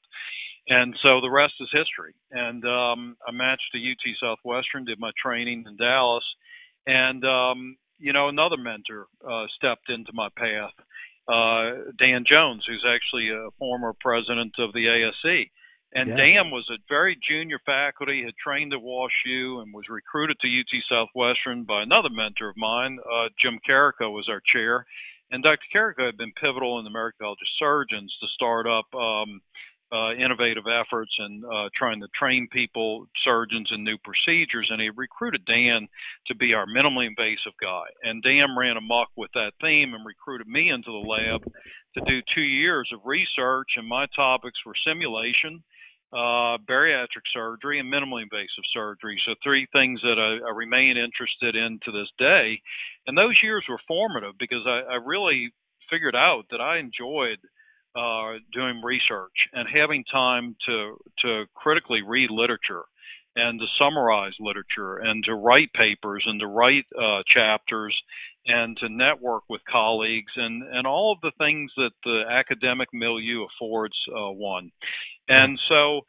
And 0.68 0.96
so 1.02 1.22
the 1.22 1.30
rest 1.30 1.54
is 1.60 1.70
history. 1.74 2.14
And 2.32 2.64
um, 2.66 3.18
I 3.28 3.32
matched 3.32 3.72
to 3.74 3.80
UT 3.80 4.16
Southwestern, 4.22 4.86
did 4.86 5.00
my 5.00 5.12
training 5.22 5.66
in 5.68 5.76
Dallas, 5.78 6.24
and 6.86 7.24
um, 7.26 7.78
you 8.00 8.14
know 8.14 8.30
another 8.30 8.58
mentor 8.58 9.08
uh, 9.28 9.46
stepped 9.56 9.90
into 9.90 10.12
my 10.14 10.30
path, 10.38 10.74
uh, 11.28 11.92
Dan 12.00 12.26
Jones, 12.30 12.64
who's 12.68 12.86
actually 12.88 13.30
a 13.30 13.50
former 13.58 13.94
president 14.00 14.54
of 14.60 14.74
the 14.74 14.88
ASE. 14.88 15.50
And 15.94 16.10
yeah. 16.10 16.16
Dan 16.16 16.52
was 16.52 16.66
a 16.72 16.80
very 16.88 17.18
junior 17.30 17.60
faculty, 17.66 18.24
had 18.24 18.34
trained 18.42 18.74
at 18.74 18.80
WashU, 18.80 19.62
and 19.62 19.74
was 19.74 19.90
recruited 19.90 20.38
to 20.40 20.48
UT 20.48 20.72
Southwestern 20.88 21.66
by 21.66 21.84
another 21.84 22.10
mentor 22.10 22.50
of 22.50 22.56
mine. 22.56 22.98
Uh, 23.04 23.28
Jim 23.42 23.60
Carrico 23.68 24.10
was 24.10 24.30
our 24.30 24.42
chair, 24.54 24.86
And 25.32 25.44
Dr. 25.44 25.68
Carrico 25.74 26.06
had 26.06 26.18
been 26.18 26.32
pivotal 26.40 26.80
in 26.80 26.86
the 26.86 26.90
American 26.90 27.26
College 27.26 27.40
of 27.42 27.58
Surgeons 27.60 28.16
to 28.22 28.28
start 28.34 28.68
up 28.68 28.88
um, 28.96 29.42
uh, 29.92 30.14
innovative 30.14 30.64
efforts 30.68 31.12
and 31.20 31.44
uh, 31.44 31.70
trying 31.76 32.00
to 32.00 32.08
train 32.18 32.48
people, 32.52 33.08
surgeons, 33.24 33.70
in 33.74 33.84
new 33.84 33.98
procedures. 34.04 34.68
And 34.72 34.82
he 34.82 34.90
recruited 34.96 35.44
Dan 35.46 35.88
to 36.28 36.36
be 36.36 36.54
our 36.54 36.66
minimally 36.66 37.08
invasive 37.08 37.54
guy. 37.62 37.84
And 38.04 38.24
Dan 38.24 38.56
ran 38.58 38.78
amok 38.78 39.10
with 39.18 39.32
that 39.34 39.52
theme 39.62 39.94
and 39.94 40.06
recruited 40.06 40.48
me 40.48 40.70
into 40.70 40.92
the 40.92 41.08
lab 41.08 41.44
to 41.44 42.02
do 42.08 42.22
two 42.34 42.42
years 42.42 42.90
of 42.94 43.02
research. 43.04 43.68
And 43.76 43.88
my 43.88 44.06
topics 44.16 44.60
were 44.66 44.76
simulation, 44.88 45.62
uh, 46.14 46.56
bariatric 46.64 47.28
surgery, 47.34 47.80
and 47.80 47.92
minimally 47.92 48.24
invasive 48.24 48.68
surgery. 48.74 49.20
So, 49.26 49.36
three 49.44 49.68
things 49.74 50.00
that 50.04 50.20
I, 50.20 50.48
I 50.48 50.56
remain 50.56 50.96
interested 50.96 51.56
in 51.56 51.80
to 51.84 51.92
this 51.92 52.10
day. 52.18 52.62
And 53.08 53.18
those 53.18 53.36
years 53.44 53.66
were 53.68 53.80
formative 53.88 54.36
because 54.40 54.64
I, 54.66 54.94
I 54.94 54.96
really 55.04 55.52
figured 55.90 56.16
out 56.16 56.44
that 56.52 56.62
I 56.62 56.80
enjoyed 56.80 57.40
uh, 57.96 58.34
doing 58.54 58.82
research 58.84 59.36
and 59.54 59.68
having 59.74 60.04
time 60.12 60.56
to 60.66 60.98
to 61.20 61.46
critically 61.56 62.02
read 62.02 62.30
literature 62.30 62.84
and 63.36 63.60
to 63.60 63.66
summarize 63.80 64.34
literature 64.40 64.98
and 64.98 65.24
to 65.24 65.36
write 65.36 65.72
papers 65.74 66.24
and 66.26 66.40
to 66.40 66.48
write 66.48 66.86
uh, 66.98 67.22
chapters 67.28 67.96
and 68.46 68.76
to 68.78 68.90
network 68.90 69.44
with 69.50 69.62
colleagues 69.70 70.32
and 70.36 70.64
and 70.64 70.88
all 70.88 71.12
of 71.12 71.20
the 71.22 71.32
things 71.38 71.72
that 71.78 71.92
the 72.04 72.24
academic 72.30 72.90
milieu 72.94 73.46
affords 73.46 73.96
uh, 74.10 74.32
one. 74.32 74.72
And 75.28 75.60
so 75.70 76.02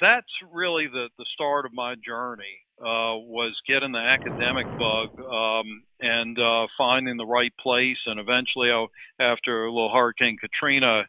that's 0.00 0.32
really 0.52 0.86
the 0.86 1.08
the 1.18 1.26
start 1.34 1.64
of 1.64 1.72
my 1.72 1.94
journey 2.04 2.58
uh, 2.80 3.16
was 3.20 3.54
getting 3.68 3.92
the 3.92 3.98
academic 3.98 4.66
bug 4.78 5.20
um, 5.20 5.82
and 6.00 6.38
uh, 6.38 6.66
finding 6.78 7.16
the 7.16 7.26
right 7.26 7.52
place. 7.60 7.98
And 8.06 8.18
eventually, 8.18 8.70
I, 8.70 8.86
after 9.22 9.64
a 9.64 9.72
little 9.72 9.92
Hurricane 9.92 10.38
Katrina, 10.40 11.04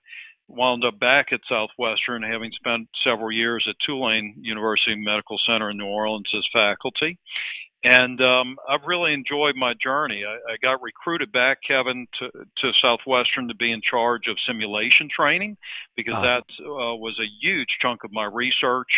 wound 0.47 0.83
up 0.83 0.99
back 0.99 1.27
at 1.31 1.39
Southwestern, 1.47 2.23
having 2.23 2.51
spent 2.51 2.89
several 3.05 3.31
years 3.31 3.65
at 3.69 3.75
Tulane 3.85 4.35
University 4.41 4.95
Medical 4.95 5.39
Center 5.47 5.69
in 5.71 5.77
New 5.77 5.85
Orleans 5.85 6.29
as 6.35 6.43
faculty. 6.51 7.17
And 7.83 8.21
um, 8.21 8.57
I've 8.69 8.85
really 8.85 9.13
enjoyed 9.13 9.55
my 9.55 9.73
journey. 9.81 10.23
I, 10.27 10.53
I 10.53 10.57
got 10.61 10.83
recruited 10.83 11.31
back, 11.31 11.59
Kevin, 11.67 12.05
to, 12.19 12.29
to 12.29 12.71
Southwestern 12.79 13.47
to 13.47 13.55
be 13.55 13.71
in 13.71 13.81
charge 13.81 14.23
of 14.29 14.37
simulation 14.45 15.09
training 15.09 15.57
because 15.95 16.13
uh 16.15 16.21
that 16.21 16.43
uh, 16.61 16.95
was 16.95 17.17
a 17.19 17.31
huge 17.41 17.69
chunk 17.81 18.03
of 18.03 18.11
my 18.11 18.25
research 18.25 18.91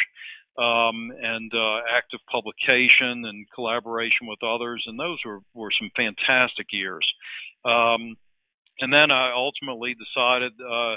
um, 0.58 1.12
and 1.22 1.52
uh, 1.54 1.82
active 1.96 2.20
publication 2.32 3.26
and 3.26 3.46
collaboration 3.54 4.28
with 4.28 4.44
others. 4.44 4.84
And 4.88 5.00
those 5.00 5.18
were, 5.26 5.40
were 5.54 5.72
some 5.80 5.90
fantastic 5.96 6.68
years. 6.72 7.06
Um, 7.66 8.16
and 8.80 8.92
then 8.92 9.12
I 9.12 9.32
ultimately 9.36 9.96
decided 9.96 10.54
uh, 10.60 10.96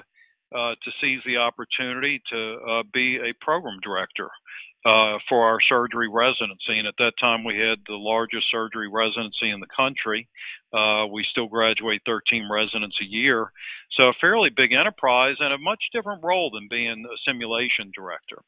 uh, 0.55 0.75
to 0.75 0.91
seize 1.01 1.21
the 1.27 1.39
opportunity 1.39 2.23
to 2.33 2.59
uh, 2.69 2.83
be 2.93 3.17
a 3.17 3.35
program 3.45 3.79
director 3.83 4.29
uh, 4.87 5.19
for 5.29 5.45
our 5.45 5.59
surgery 5.69 6.09
residency. 6.09 6.79
And 6.79 6.87
at 6.87 6.95
that 6.99 7.13
time, 7.21 7.45
we 7.45 7.59
had 7.59 7.79
the 7.89 7.99
largest 7.99 8.47
surgery 8.51 8.89
residency 8.89 9.51
in 9.51 9.61
the 9.61 9.67
country. 9.75 10.29
Uh, 10.73 11.07
we 11.11 11.25
still 11.31 11.49
graduate 11.49 12.03
13 12.07 12.49
residents 12.51 12.97
a 13.03 13.05
year. 13.05 13.51
So, 13.97 14.05
a 14.05 14.21
fairly 14.21 14.51
big 14.55 14.73
enterprise 14.73 15.37
and 15.41 15.53
a 15.53 15.59
much 15.59 15.83
different 15.93 16.23
role 16.23 16.51
than 16.53 16.69
being 16.71 17.05
a 17.05 17.17
simulation 17.27 17.91
director. 17.95 18.43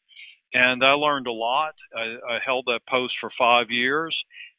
And 0.55 0.83
I 0.85 0.93
learned 0.93 1.27
a 1.27 1.33
lot. 1.33 1.75
I, 1.95 2.35
I 2.35 2.39
held 2.45 2.65
that 2.67 2.81
post 2.89 3.15
for 3.21 3.31
five 3.39 3.67
years 3.71 4.15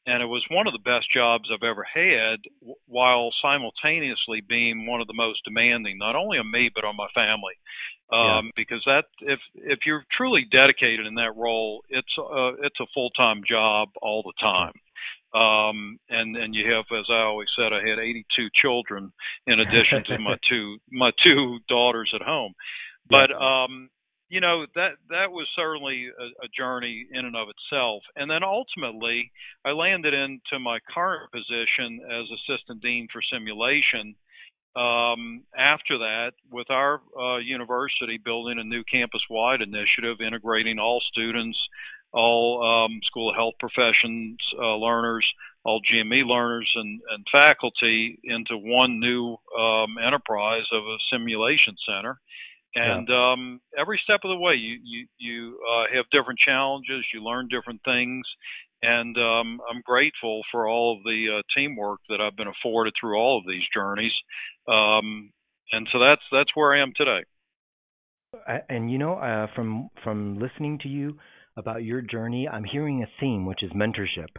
and 0.10 0.24
it 0.24 0.26
was 0.26 0.44
one 0.50 0.66
of 0.66 0.74
the 0.74 0.80
best 0.80 1.06
jobs 1.14 1.50
I've 1.54 1.64
ever 1.64 1.84
had, 1.84 2.40
while 2.88 3.32
simultaneously 3.42 4.42
being 4.48 4.88
one 4.88 5.02
of 5.02 5.08
the 5.08 5.14
most 5.14 5.44
demanding, 5.46 5.98
not 5.98 6.16
only 6.16 6.38
on 6.38 6.50
me 6.50 6.70
but 6.74 6.84
on 6.84 6.96
my 6.96 7.08
family. 7.14 7.54
Um, 8.12 8.50
yeah. 8.50 8.52
Because 8.56 8.82
that, 8.86 9.06
if 9.22 9.40
if 9.54 9.80
you're 9.86 10.04
truly 10.18 10.48
dedicated 10.52 11.06
in 11.06 11.16
that 11.16 11.36
role, 11.38 11.84
it's 11.90 12.18
a, 12.18 12.54
it's 12.64 12.80
a 12.80 12.88
full 12.94 13.12
time 13.12 13.44
job 13.48 13.90
all 14.02 14.24
the 14.24 14.34
time. 14.42 14.74
Um, 15.40 16.00
and 16.10 16.36
and 16.36 16.56
you 16.56 16.72
have, 16.74 16.86
as 16.98 17.06
I 17.10 17.22
always 17.22 17.50
said, 17.56 17.72
I 17.72 17.88
had 17.88 18.00
82 18.00 18.48
children 18.60 19.12
in 19.46 19.60
addition 19.60 20.04
to 20.08 20.18
my 20.18 20.38
two 20.50 20.78
my 20.90 21.12
two 21.24 21.60
daughters 21.68 22.12
at 22.16 22.26
home. 22.26 22.54
But 23.08 23.32
um, 23.32 23.90
you 24.30 24.40
know 24.40 24.66
that 24.76 24.92
that 25.10 25.32
was 25.32 25.48
certainly 25.56 26.08
a, 26.08 26.46
a, 26.46 26.48
journey 26.56 27.08
in 27.12 27.26
and 27.26 27.36
of 27.36 27.48
itself. 27.50 28.04
And 28.16 28.30
then 28.30 28.44
ultimately 28.44 29.32
i 29.66 29.72
landed 29.72 30.14
into 30.14 30.60
my 30.60 30.80
current 30.94 31.32
position 31.32 32.00
as 32.06 32.26
assistant 32.32 32.82
dean 32.82 33.08
for 33.12 33.22
simulation 33.34 34.16
um, 34.76 35.44
after 35.58 35.98
that 35.98 36.32
with 36.52 36.70
our 36.70 37.02
uh, 37.20 37.38
university 37.38 38.20
building 38.24 38.60
a 38.60 38.64
new 38.64 38.84
campus 38.84 39.22
wide 39.30 39.62
initiative 39.62 40.22
integrating 40.26 40.80
all 40.80 41.02
students 41.12 41.58
all 42.14 42.64
um, 42.64 43.00
school 43.06 43.30
of 43.30 43.36
health 43.36 43.56
professions 43.60 44.38
uh, 44.60 44.76
learners 44.76 45.26
all 45.66 45.82
gme 45.92 46.26
learners 46.26 46.72
and, 46.76 47.02
and 47.12 47.26
faculty 47.32 48.20
into 48.24 48.58
one 48.58 49.00
new 49.00 49.36
um, 49.60 49.98
enterprise 49.98 50.66
of 50.72 50.84
a 50.84 50.98
simulation 51.12 51.76
center 51.88 52.20
and 52.76 53.08
yeah. 53.10 53.34
um, 53.34 53.62
every 53.78 54.00
step 54.04 54.22
of 54.24 54.30
the 54.30 54.40
way, 54.40 54.54
you 54.54 54.78
you 54.84 55.08
you 55.18 55.60
uh, 55.66 55.96
have 55.96 56.06
different 56.12 56.40
challenges. 56.46 57.06
You 57.14 57.24
learn 57.24 57.48
different 57.50 57.82
things, 57.84 58.26
and 58.82 59.18
um, 59.18 59.60
I'm 59.70 59.82
grateful 59.84 60.42
for 60.52 60.68
all 60.68 60.98
of 60.98 61.04
the 61.04 61.40
uh, 61.40 61.42
teamwork 61.58 62.00
that 62.10 62.22
I've 62.22 62.36
been 62.38 62.48
afforded 62.48 62.94
through 63.00 63.18
all 63.18 63.40
of 63.40 63.46
these 63.48 63.64
journeys. 63.74 64.14
Um, 64.68 65.32
and 65.72 65.88
so 65.92 66.00
that's 66.00 66.22
that's 66.32 66.52
where 66.56 66.76
I 66.76 66.82
am 66.82 66.94
today. 66.96 67.24
And 68.70 68.92
you 68.92 68.98
know, 68.98 69.14
uh, 69.14 69.48
from 69.56 69.90
from 70.04 70.40
listening 70.40 70.80
to 70.84 70.88
you 70.88 71.18
about 71.58 71.84
your 71.84 72.02
journey, 72.02 72.48
I'm 72.48 72.64
hearing 72.64 73.04
a 73.04 73.08
theme, 73.20 73.46
which 73.46 73.64
is 73.64 73.72
mentorship, 73.72 74.30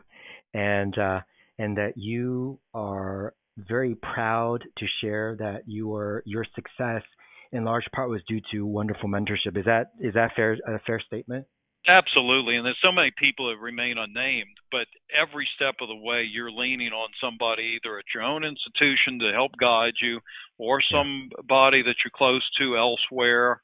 and 0.54 0.96
uh, 0.96 1.20
and 1.58 1.76
that 1.76 1.94
you 1.96 2.60
are 2.74 3.34
very 3.56 3.96
proud 3.96 4.62
to 4.78 4.86
share 5.00 5.36
that 5.38 5.62
your 5.66 6.22
your 6.24 6.46
success 6.54 7.02
in 7.52 7.64
large 7.64 7.86
part 7.94 8.10
was 8.10 8.22
due 8.28 8.40
to 8.52 8.66
wonderful 8.66 9.08
mentorship. 9.08 9.56
Is 9.56 9.64
that 9.64 9.92
is 10.00 10.14
that 10.14 10.30
fair 10.36 10.56
a 10.66 10.78
fair 10.86 11.00
statement? 11.00 11.46
Absolutely, 11.88 12.56
and 12.56 12.66
there's 12.66 12.78
so 12.84 12.92
many 12.92 13.10
people 13.18 13.48
that 13.48 13.58
remain 13.58 13.96
unnamed, 13.96 14.54
but 14.70 14.86
every 15.10 15.48
step 15.56 15.76
of 15.80 15.88
the 15.88 15.96
way 15.96 16.22
you're 16.22 16.50
leaning 16.50 16.92
on 16.92 17.08
somebody 17.22 17.78
either 17.80 17.98
at 17.98 18.04
your 18.14 18.22
own 18.22 18.44
institution 18.44 19.18
to 19.18 19.32
help 19.32 19.52
guide 19.58 19.94
you 20.02 20.20
or 20.58 20.82
somebody 20.82 21.82
that 21.82 21.96
you're 22.04 22.12
close 22.14 22.46
to 22.58 22.76
elsewhere. 22.76 23.62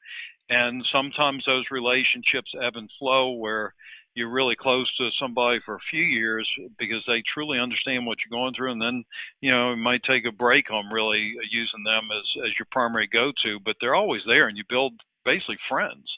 And 0.49 0.83
sometimes 0.91 1.43
those 1.45 1.65
relationships 1.69 2.51
ebb 2.59 2.73
and 2.75 2.89
flow 2.97 3.33
where 3.33 3.75
you're 4.17 4.33
really 4.33 4.55
close 4.59 4.89
to 4.97 5.09
somebody 5.21 5.59
for 5.63 5.75
a 5.75 5.89
few 5.91 6.01
years 6.01 6.49
because 6.79 7.03
they 7.05 7.21
truly 7.31 7.59
understand 7.59 8.03
what 8.03 8.17
you're 8.17 8.35
going 8.35 8.51
through 8.57 8.71
and 8.71 8.81
then 8.81 9.03
you 9.41 9.51
know 9.51 9.73
it 9.73 9.77
might 9.77 10.01
take 10.09 10.25
a 10.25 10.31
break 10.31 10.71
on 10.71 10.91
really 10.91 11.33
using 11.51 11.83
them 11.85 12.09
as 12.09 12.25
as 12.49 12.51
your 12.57 12.65
primary 12.71 13.07
go-to 13.13 13.59
but 13.63 13.75
they're 13.79 13.95
always 13.95 14.21
there 14.25 14.47
and 14.47 14.57
you 14.57 14.63
build 14.67 14.93
basically 15.23 15.57
friends 15.69 16.09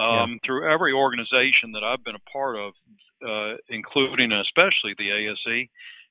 um, 0.00 0.34
yeah. 0.34 0.36
through 0.44 0.66
every 0.66 0.92
organization 0.92 1.70
that 1.72 1.84
I've 1.86 2.02
been 2.02 2.18
a 2.18 2.30
part 2.30 2.58
of 2.58 2.74
uh, 3.22 3.56
including 3.68 4.32
and 4.32 4.42
especially 4.42 4.98
the 4.98 5.14
ASE 5.14 5.68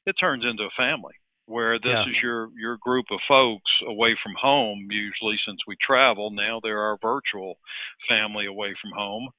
it 0.07 0.15
turns 0.17 0.45
into 0.49 0.63
a 0.63 0.77
family 0.79 1.19
where 1.47 1.77
this 1.77 1.93
yeah. 1.93 2.01
is 2.03 2.15
your 2.23 2.49
your 2.57 2.77
group 2.77 3.05
of 3.11 3.19
folks 3.27 3.71
away 3.87 4.15
from 4.23 4.33
home 4.39 4.87
usually 4.89 5.35
since 5.45 5.59
we 5.67 5.75
travel 5.85 6.31
now 6.31 6.59
they're 6.61 6.79
our 6.79 6.97
virtual 7.01 7.57
family 8.09 8.45
away 8.45 8.73
from 8.81 8.91
home 8.95 9.29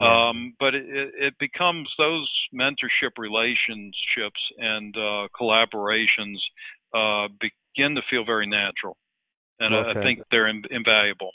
yeah. 0.00 0.28
um, 0.28 0.54
but 0.60 0.74
it, 0.74 0.84
it 0.86 1.34
becomes 1.40 1.88
those 1.98 2.30
mentorship 2.54 3.18
relationships 3.18 4.40
and 4.58 4.94
uh, 4.96 5.26
collaborations 5.38 6.38
uh, 6.94 7.28
begin 7.40 7.94
to 7.94 8.02
feel 8.08 8.24
very 8.24 8.46
natural 8.46 8.96
and 9.58 9.74
okay. 9.74 9.98
I, 9.98 10.00
I, 10.00 10.04
think 10.04 10.20
they're 10.30 10.48
in, 10.48 10.62
invaluable 10.70 11.30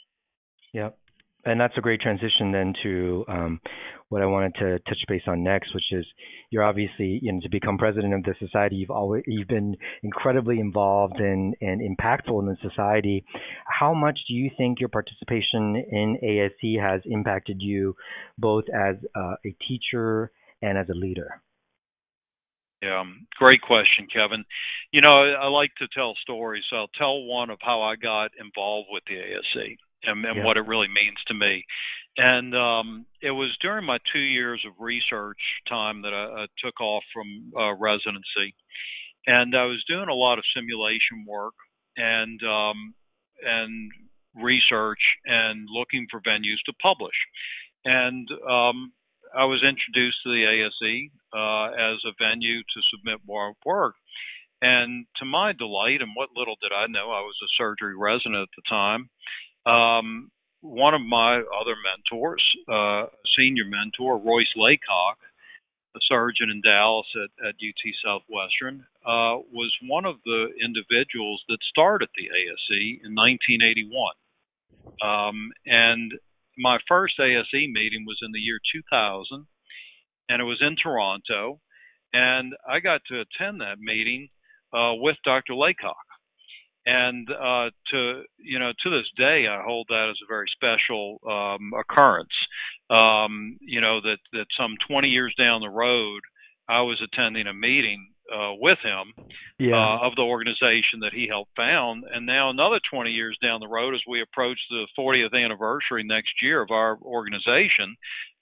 yep 0.74 0.98
and 1.44 1.60
that's 1.60 1.78
a 1.78 1.82
great 1.82 2.02
transition 2.02 2.52
then 2.52 2.74
to 2.84 3.26
um, 3.28 3.60
what 4.12 4.22
I 4.22 4.26
wanted 4.26 4.56
to 4.56 4.80
touch 4.80 5.00
base 5.08 5.22
on 5.26 5.42
next, 5.42 5.74
which 5.74 5.86
is 5.94 6.06
you're 6.50 6.64
obviously, 6.64 7.20
you 7.22 7.32
know, 7.32 7.40
to 7.40 7.50
become 7.50 7.78
president 7.78 8.14
of 8.14 8.24
the 8.24 8.36
society, 8.46 8.76
you've 8.76 8.92
always 8.92 9.24
you've 9.26 9.48
been 9.48 9.78
incredibly 10.04 10.60
involved 10.60 11.16
and 11.16 11.56
and 11.62 11.80
impactful 11.80 12.38
in 12.42 12.46
the 12.46 12.58
society. 12.62 13.24
How 13.66 13.94
much 13.94 14.20
do 14.28 14.34
you 14.34 14.52
think 14.58 14.82
your 14.82 14.90
participation 14.90 15.78
in 15.78 16.18
ASE 16.22 16.78
has 16.82 17.00
impacted 17.06 17.62
you, 17.62 17.96
both 18.38 18.66
as 18.76 18.98
uh, 19.16 19.36
a 19.46 19.56
teacher 19.66 20.30
and 20.62 20.78
as 20.78 20.90
a 20.90 20.94
leader? 20.94 21.42
Yeah, 22.84 23.00
um, 23.00 23.28
great 23.38 23.62
question, 23.62 24.08
Kevin. 24.14 24.44
You 24.92 25.00
know, 25.00 25.12
I, 25.12 25.46
I 25.46 25.48
like 25.48 25.72
to 25.78 25.88
tell 25.96 26.16
stories. 26.22 26.64
So 26.70 26.76
I'll 26.76 26.98
tell 26.98 27.24
one 27.24 27.50
of 27.50 27.60
how 27.62 27.82
I 27.82 27.96
got 27.96 28.32
involved 28.38 28.90
with 28.92 29.04
the 29.08 29.16
ASE 29.16 29.78
and, 30.04 30.26
and 30.26 30.38
yeah. 30.38 30.44
what 30.44 30.58
it 30.58 30.68
really 30.68 30.88
means 30.88 31.18
to 31.28 31.34
me. 31.34 31.64
And 32.18 32.56
um, 32.56 33.06
it 33.22 33.32
was 33.32 33.56
during 33.62 33.86
my 33.86 33.98
two 34.12 34.20
years 34.20 34.64
of 34.68 34.74
research 34.80 35.40
time 35.70 36.02
that 36.02 36.14
I, 36.14 36.44
I 36.44 36.46
took 36.64 36.80
off 36.82 37.04
from 37.14 37.52
uh, 37.58 37.74
residency. 37.76 38.54
And 39.28 39.56
I 39.56 39.66
was 39.66 39.84
doing 39.88 40.10
a 40.10 40.14
lot 40.14 40.38
of 40.38 40.44
simulation 40.56 41.26
work 41.28 41.54
and 41.96 42.40
um, 42.44 42.94
and 43.44 43.92
research 44.36 45.00
and 45.26 45.68
looking 45.72 46.08
for 46.10 46.22
venues 46.22 46.62
to 46.66 46.74
publish. 46.82 47.16
And 47.86 48.28
um, 48.50 48.94
I 49.36 49.46
was 49.46 49.64
introduced 49.64 50.18
to 50.24 50.30
the 50.30 50.46
ASE 50.46 51.10
uh, 51.34 51.72
as 51.72 52.00
a 52.06 52.14
venue 52.20 52.60
to 52.60 52.82
submit 52.92 53.20
more 53.26 53.54
work. 53.66 53.96
And 54.62 55.06
to 55.18 55.26
my 55.26 55.54
delight, 55.54 56.02
and 56.02 56.12
what 56.16 56.30
little 56.36 56.56
did 56.62 56.72
I 56.72 56.86
know, 56.88 57.10
I 57.10 57.22
was 57.22 57.36
a 57.42 57.50
surgery 57.58 57.96
resident 57.98 58.36
at 58.36 58.50
the 58.56 58.64
time. 58.70 59.10
Um, 59.66 60.32
one 60.62 60.94
of 60.94 61.02
my 61.02 61.38
other 61.38 61.76
mentors, 61.82 62.44
uh, 62.70 63.08
senior 63.38 63.66
mentor, 63.66 64.18
Royce 64.18 64.54
Laycock, 64.56 65.18
a 65.96 66.00
surgeon 66.08 66.50
in 66.50 66.62
Dallas 66.62 67.08
at, 67.16 67.48
at 67.48 67.56
UT 67.56 67.84
Southwestern, 68.04 68.86
uh, 69.06 69.42
was 69.52 69.74
one 69.84 70.06
of 70.06 70.16
the 70.24 70.48
individuals 70.64 71.44
that 71.50 71.58
started 71.70 72.10
the 72.16 72.30
ASE 72.30 73.02
in 73.04 73.14
1981. 73.14 74.14
Um, 75.02 75.52
and 75.66 76.14
my 76.58 76.78
first 76.88 77.20
ASE 77.20 77.68
meeting 77.74 78.06
was 78.06 78.20
in 78.22 78.32
the 78.32 78.40
year 78.40 78.60
2000, 78.74 79.46
and 80.30 80.42
it 80.42 80.46
was 80.46 80.62
in 80.62 80.76
Toronto. 80.82 81.60
And 82.14 82.54
I 82.70 82.80
got 82.80 83.02
to 83.08 83.22
attend 83.22 83.62
that 83.62 83.80
meeting 83.80 84.30
uh, 84.74 84.94
with 84.96 85.18
Dr. 85.26 85.56
Laycock. 85.56 86.11
And 86.86 87.30
uh, 87.30 87.70
to 87.92 88.24
you 88.38 88.60
know, 88.60 88.72
to 88.84 88.90
this 88.90 89.10
day, 89.18 89.46
I 89.48 89.62
hold 89.64 89.88
that 89.90 90.10
as 90.10 90.18
a 90.24 90.28
very 90.28 90.48
special 90.56 91.20
um, 91.30 91.72
occurrence. 91.78 92.34
Um, 92.90 93.58
you 93.62 93.82
know 93.82 94.02
that 94.02 94.18
that 94.34 94.46
some 94.60 94.76
20 94.90 95.08
years 95.08 95.34
down 95.38 95.62
the 95.62 95.70
road, 95.70 96.22
I 96.68 96.82
was 96.82 97.02
attending 97.02 97.48
a 97.48 97.54
meeting 97.54 98.12
uh, 98.32 98.54
with 98.60 98.78
him 98.80 99.14
yeah. 99.60 99.76
uh, 99.76 100.08
of 100.08 100.16
the 100.16 100.22
organization 100.22 101.02
that 101.02 101.12
he 101.14 101.28
helped 101.28 101.52
found. 101.56 102.06
And 102.12 102.26
now 102.26 102.50
another 102.50 102.80
20 102.92 103.12
years 103.12 103.38
down 103.44 103.60
the 103.60 103.68
road, 103.68 103.94
as 103.94 104.02
we 104.08 104.22
approach 104.22 104.58
the 104.70 104.88
40th 104.98 105.34
anniversary 105.34 106.04
next 106.04 106.32
year 106.42 106.62
of 106.62 106.72
our 106.72 106.98
organization, 107.02 107.96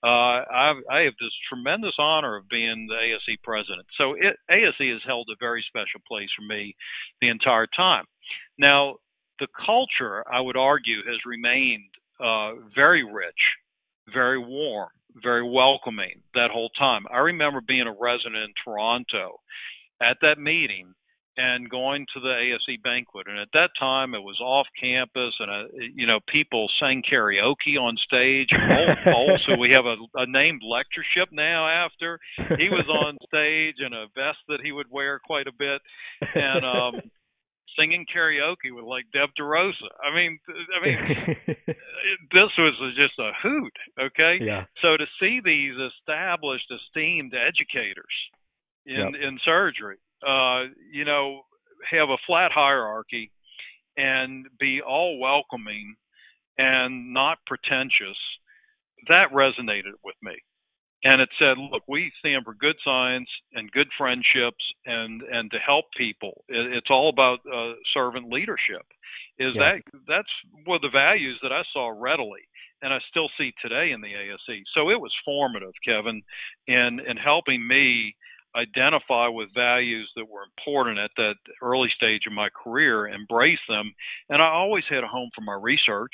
uh, 0.03 0.45
I've, 0.47 0.81
I 0.89 0.99
have 1.09 1.17
this 1.19 1.33
tremendous 1.49 1.95
honor 1.99 2.37
of 2.37 2.47
being 2.47 2.87
the 2.87 2.95
ASE 2.95 3.37
president. 3.43 3.87
So 3.97 4.13
it, 4.13 4.37
ASE 4.49 4.79
has 4.79 5.01
held 5.05 5.27
a 5.31 5.37
very 5.39 5.65
special 5.67 5.99
place 6.07 6.29
for 6.37 6.45
me 6.45 6.75
the 7.21 7.29
entire 7.29 7.67
time. 7.75 8.05
Now, 8.57 8.95
the 9.39 9.47
culture, 9.65 10.23
I 10.31 10.41
would 10.41 10.57
argue, 10.57 10.97
has 11.07 11.17
remained 11.25 11.89
uh, 12.19 12.55
very 12.75 13.03
rich, 13.03 13.39
very 14.13 14.37
warm, 14.37 14.89
very 15.21 15.49
welcoming 15.49 16.21
that 16.33 16.51
whole 16.51 16.69
time. 16.77 17.05
I 17.11 17.19
remember 17.19 17.61
being 17.65 17.87
a 17.87 17.95
resident 17.99 18.35
in 18.35 18.53
Toronto 18.63 19.39
at 20.01 20.17
that 20.21 20.39
meeting 20.39 20.93
and 21.39 21.69
going 21.69 22.05
to 22.13 22.19
the 22.19 22.35
ASE 22.35 22.77
banquet. 22.83 23.27
And 23.27 23.39
at 23.39 23.47
that 23.53 23.69
time, 23.79 24.13
it 24.13 24.21
was 24.21 24.37
off 24.41 24.67
campus, 24.79 25.33
and 25.39 25.49
uh, 25.49 25.67
you 25.95 26.05
know, 26.05 26.19
people 26.27 26.67
sang 26.79 27.01
karaoke 27.09 27.79
on 27.79 27.95
stage. 28.03 28.49
also, 29.07 29.57
we 29.59 29.71
have 29.73 29.85
a, 29.85 29.95
a 30.15 30.27
named 30.27 30.61
lectureship 30.63 31.29
now. 31.31 31.65
After 31.85 32.19
he 32.57 32.67
was 32.67 32.85
on 32.89 33.17
stage 33.27 33.75
in 33.79 33.93
a 33.93 34.07
vest 34.15 34.39
that 34.49 34.59
he 34.63 34.73
would 34.73 34.87
wear 34.91 35.19
quite 35.19 35.47
a 35.47 35.53
bit, 35.57 35.81
and 36.35 36.65
um, 36.65 37.01
singing 37.77 38.05
karaoke 38.13 38.73
with 38.73 38.85
like 38.85 39.05
Deb 39.13 39.29
DaRosa. 39.39 39.89
I 40.03 40.15
mean, 40.15 40.39
I 40.47 40.85
mean, 40.85 41.35
this 42.31 42.51
was 42.57 42.95
just 42.95 43.17
a 43.19 43.31
hoot. 43.41 43.73
Okay. 43.99 44.39
Yeah. 44.41 44.65
So 44.81 44.97
to 44.97 45.05
see 45.19 45.39
these 45.43 45.73
established, 45.75 46.71
esteemed 46.71 47.33
educators 47.33 48.05
in 48.85 48.95
Yep. 49.13 49.21
in 49.21 49.39
surgery, 49.45 49.97
uh, 50.27 50.63
you 50.91 51.05
know, 51.05 51.41
have 51.91 52.09
a 52.09 52.17
flat 52.25 52.51
hierarchy 52.51 53.31
and 53.97 54.45
be 54.59 54.81
all 54.81 55.19
welcoming 55.19 55.95
and 56.57 57.13
not 57.13 57.37
pretentious, 57.45 58.17
that 59.07 59.31
resonated 59.33 59.95
with 60.03 60.15
me. 60.21 60.35
And 61.03 61.21
it 61.21 61.29
said, 61.39 61.57
look, 61.57 61.83
we 61.87 62.11
stand 62.19 62.43
for 62.43 62.53
good 62.53 62.75
science 62.83 63.29
and 63.53 63.71
good 63.71 63.87
friendships 63.97 64.63
and 64.85 65.21
and 65.23 65.49
to 65.51 65.57
help 65.59 65.85
people. 65.97 66.43
It, 66.49 66.73
it's 66.73 66.89
all 66.89 67.09
about 67.09 67.39
uh, 67.51 67.73
servant 67.93 68.31
leadership. 68.31 68.85
Is 69.39 69.55
Yeah. 69.55 69.79
that 69.79 69.83
that's 70.07 70.33
one 70.65 70.75
of 70.75 70.81
the 70.81 70.89
values 70.89 71.39
that 71.41 71.53
I 71.53 71.63
saw 71.71 71.93
readily 71.95 72.41
and 72.81 72.93
I 72.93 72.99
still 73.09 73.29
see 73.37 73.53
today 73.61 73.91
in 73.91 74.01
the 74.01 74.13
ASE. 74.15 74.63
So 74.73 74.89
it 74.89 74.99
was 74.99 75.13
formative, 75.25 75.73
Kevin, 75.85 76.21
in 76.67 76.99
in 76.99 77.17
helping 77.17 77.65
me 77.65 78.15
identify 78.55 79.27
with 79.27 79.53
values 79.53 80.11
that 80.15 80.27
were 80.27 80.43
important 80.43 80.97
at 80.97 81.11
that 81.17 81.35
early 81.61 81.89
stage 81.95 82.21
of 82.25 82.33
my 82.33 82.49
career, 82.49 83.07
embrace 83.07 83.59
them, 83.67 83.93
and 84.29 84.41
I 84.41 84.47
always 84.47 84.83
had 84.89 85.03
a 85.03 85.07
home 85.07 85.29
for 85.35 85.41
my 85.41 85.53
research. 85.53 86.13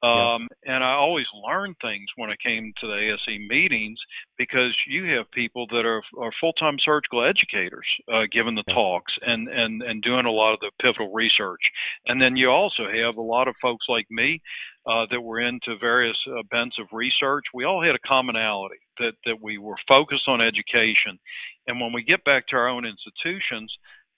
Um, 0.00 0.46
and 0.64 0.84
I 0.84 0.92
always 0.92 1.26
learned 1.44 1.74
things 1.82 2.06
when 2.16 2.30
I 2.30 2.36
came 2.40 2.72
to 2.80 2.86
the 2.86 2.94
ASE 2.94 3.38
meetings 3.48 3.98
because 4.36 4.76
you 4.86 5.04
have 5.16 5.30
people 5.32 5.66
that 5.68 5.84
are, 5.84 6.02
are 6.20 6.30
full-time 6.40 6.76
surgical 6.84 7.24
educators 7.24 7.86
uh, 8.12 8.22
giving 8.30 8.54
the 8.54 8.62
Yeah. 8.68 8.74
talks 8.74 9.12
and, 9.26 9.48
and, 9.48 9.82
and 9.82 10.00
doing 10.02 10.26
a 10.26 10.30
lot 10.30 10.54
of 10.54 10.60
the 10.60 10.70
pivotal 10.80 11.12
research. 11.12 11.62
And 12.06 12.22
then 12.22 12.36
you 12.36 12.48
also 12.48 12.84
have 12.86 13.16
a 13.16 13.22
lot 13.22 13.48
of 13.48 13.56
folks 13.60 13.86
like 13.88 14.06
me 14.08 14.40
uh, 14.86 15.06
that 15.10 15.20
were 15.20 15.40
into 15.40 15.76
various 15.78 16.16
uh, 16.28 16.42
bents 16.50 16.76
of 16.78 16.86
research. 16.92 17.44
We 17.52 17.64
all 17.64 17.82
had 17.82 17.96
a 17.96 18.08
commonality 18.08 18.78
that, 18.98 19.14
that 19.26 19.42
we 19.42 19.58
were 19.58 19.76
focused 19.88 20.28
on 20.28 20.40
education. 20.40 21.18
And 21.66 21.80
when 21.80 21.92
we 21.92 22.02
get 22.04 22.24
back 22.24 22.46
to 22.48 22.56
our 22.56 22.68
own 22.68 22.86
institutions, 22.86 23.70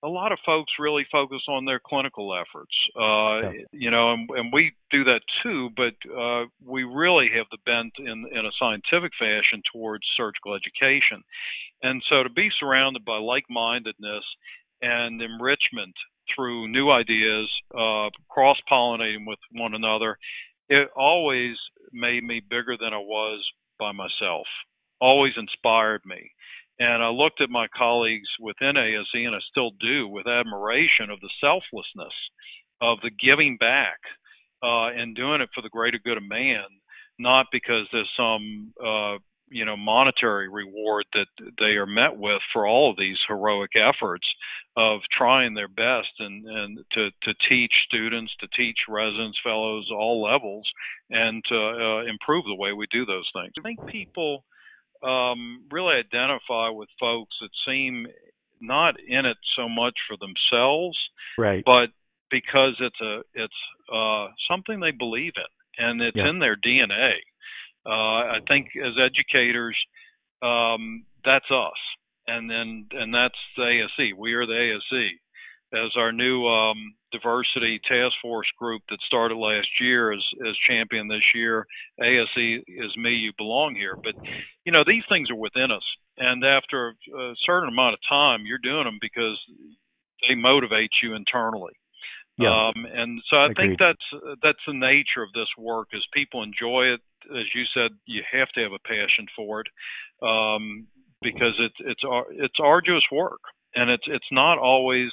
a 0.02 0.08
lot 0.08 0.32
of 0.32 0.38
folks 0.46 0.72
really 0.78 1.04
focus 1.12 1.42
on 1.48 1.64
their 1.64 1.80
clinical 1.80 2.34
efforts, 2.34 2.74
uh, 2.96 3.50
Yeah. 3.52 3.64
you 3.72 3.90
know, 3.90 4.12
and, 4.12 4.30
and 4.30 4.52
we 4.52 4.72
do 4.90 5.04
that 5.04 5.20
too. 5.42 5.70
But 5.76 5.94
uh, 6.10 6.46
we 6.64 6.84
really 6.84 7.28
have 7.36 7.46
the 7.50 7.58
bent 7.66 7.92
in 7.98 8.26
in 8.32 8.46
a 8.46 8.52
scientific 8.58 9.12
fashion 9.18 9.62
towards 9.72 10.04
surgical 10.16 10.54
education, 10.54 11.22
and 11.82 12.02
so 12.08 12.22
to 12.22 12.30
be 12.30 12.48
surrounded 12.58 13.04
by 13.04 13.18
like-mindedness 13.18 14.24
and 14.82 15.20
enrichment 15.20 15.94
through 16.34 16.68
new 16.68 16.90
ideas, 16.90 17.50
uh, 17.74 18.08
cross-pollinating 18.28 19.26
with 19.26 19.38
one 19.52 19.74
another, 19.74 20.16
it 20.68 20.88
always 20.96 21.56
made 21.92 22.22
me 22.22 22.40
bigger 22.48 22.76
than 22.80 22.94
I 22.94 22.98
was 22.98 23.44
by 23.78 23.92
myself. 23.92 24.46
Always 25.00 25.32
inspired 25.36 26.02
me. 26.06 26.30
And 26.80 27.02
I 27.02 27.08
looked 27.10 27.42
at 27.42 27.50
my 27.50 27.66
colleagues 27.76 28.28
within 28.40 28.78
ASE, 28.78 29.12
and 29.12 29.34
I 29.34 29.38
still 29.50 29.70
do, 29.78 30.08
with 30.08 30.26
admiration 30.26 31.10
of 31.10 31.20
the 31.20 31.28
selflessness 31.38 32.14
of 32.80 32.98
the 33.02 33.10
giving 33.10 33.58
back 33.58 33.98
uh, 34.62 34.88
and 34.88 35.14
doing 35.14 35.42
it 35.42 35.50
for 35.54 35.60
the 35.60 35.68
greater 35.68 35.98
good 36.02 36.16
of 36.16 36.22
man, 36.22 36.64
not 37.18 37.46
because 37.52 37.86
there's 37.92 38.10
some 38.16 38.72
uh, 38.82 39.18
you 39.50 39.64
know 39.66 39.76
monetary 39.76 40.48
reward 40.48 41.04
that 41.12 41.26
they 41.58 41.76
are 41.76 41.86
met 41.86 42.16
with 42.16 42.40
for 42.52 42.66
all 42.66 42.90
of 42.90 42.96
these 42.96 43.18
heroic 43.28 43.72
efforts 43.76 44.26
of 44.76 45.00
trying 45.16 45.52
their 45.52 45.68
best 45.68 46.08
and 46.18 46.46
and 46.46 46.78
to 46.92 47.10
to 47.22 47.34
teach 47.48 47.72
students, 47.86 48.32
to 48.40 48.48
teach 48.56 48.78
residents, 48.88 49.38
fellows, 49.44 49.90
all 49.92 50.22
levels, 50.22 50.66
and 51.10 51.44
to 51.48 51.56
uh, 51.56 52.10
improve 52.10 52.44
the 52.44 52.54
way 52.54 52.72
we 52.72 52.86
do 52.90 53.04
those 53.04 53.28
things. 53.34 53.52
I 53.58 53.62
think 53.62 53.86
people 53.86 54.44
um, 55.02 55.64
really 55.70 55.94
identify 55.94 56.68
with 56.70 56.88
folks 56.98 57.36
that 57.40 57.50
seem 57.66 58.06
not 58.60 58.94
in 59.00 59.24
it 59.26 59.38
so 59.56 59.68
much 59.68 59.94
for 60.06 60.16
themselves, 60.16 60.98
right. 61.38 61.64
but 61.64 61.88
because 62.30 62.76
it's 62.80 63.00
a 63.00 63.22
it's 63.34 63.52
uh, 63.92 64.28
something 64.50 64.80
they 64.80 64.90
believe 64.92 65.32
in 65.36 65.84
and 65.84 66.02
it's 66.02 66.16
Yeah. 66.16 66.28
in 66.28 66.38
their 66.38 66.56
DNA. 66.56 67.14
Uh, 67.86 68.36
I 68.36 68.40
think 68.46 68.68
as 68.76 68.92
educators, 68.98 69.76
um, 70.42 71.06
that's 71.24 71.50
us, 71.50 71.80
and 72.26 72.50
then 72.50 72.88
and 72.92 73.14
that's 73.14 73.38
the 73.56 73.64
ASE. 73.64 74.14
We 74.16 74.34
are 74.34 74.46
the 74.46 74.76
ASE. 74.76 75.18
As 75.72 75.96
our 75.96 76.12
new 76.12 76.46
um, 76.46 76.94
diversity 77.12 77.80
task 77.88 78.14
force 78.22 78.48
group 78.58 78.82
that 78.90 78.98
started 79.06 79.36
last 79.36 79.68
year 79.80 80.12
as 80.12 80.22
as 80.48 80.54
champion 80.68 81.08
this 81.08 81.24
year, 81.34 81.66
ASE 82.00 82.62
is 82.66 82.96
me. 82.96 83.10
You 83.10 83.32
belong 83.36 83.74
here. 83.74 83.96
But 84.02 84.14
you 84.64 84.72
know 84.72 84.84
these 84.86 85.04
things 85.08 85.30
are 85.30 85.36
within 85.36 85.70
us, 85.70 85.84
and 86.18 86.44
after 86.44 86.94
a 87.16 87.32
certain 87.46 87.68
amount 87.68 87.94
of 87.94 88.00
time, 88.08 88.44
you're 88.46 88.58
doing 88.58 88.84
them 88.84 88.98
because 89.00 89.38
they 90.28 90.34
motivate 90.34 90.90
you 91.02 91.14
internally. 91.14 91.72
Yeah. 92.38 92.68
Um, 92.68 92.86
and 92.86 93.20
so 93.28 93.36
I 93.36 93.48
Agreed. 93.50 93.68
think 93.68 93.78
that's 93.78 94.36
that's 94.42 94.64
the 94.66 94.74
nature 94.74 95.22
of 95.22 95.32
this 95.34 95.48
work. 95.58 95.88
Is 95.92 96.04
people 96.14 96.42
enjoy 96.42 96.94
it, 96.94 97.00
as 97.30 97.46
you 97.54 97.64
said, 97.74 97.90
you 98.06 98.22
have 98.32 98.48
to 98.54 98.62
have 98.62 98.72
a 98.72 98.88
passion 98.88 99.26
for 99.36 99.60
it, 99.60 99.68
um, 100.22 100.86
because 101.20 101.54
it's 101.58 101.76
it's 101.80 102.02
it's 102.30 102.58
arduous 102.58 103.04
work, 103.12 103.40
and 103.74 103.90
it's 103.90 104.06
it's 104.06 104.32
not 104.32 104.58
always 104.58 105.10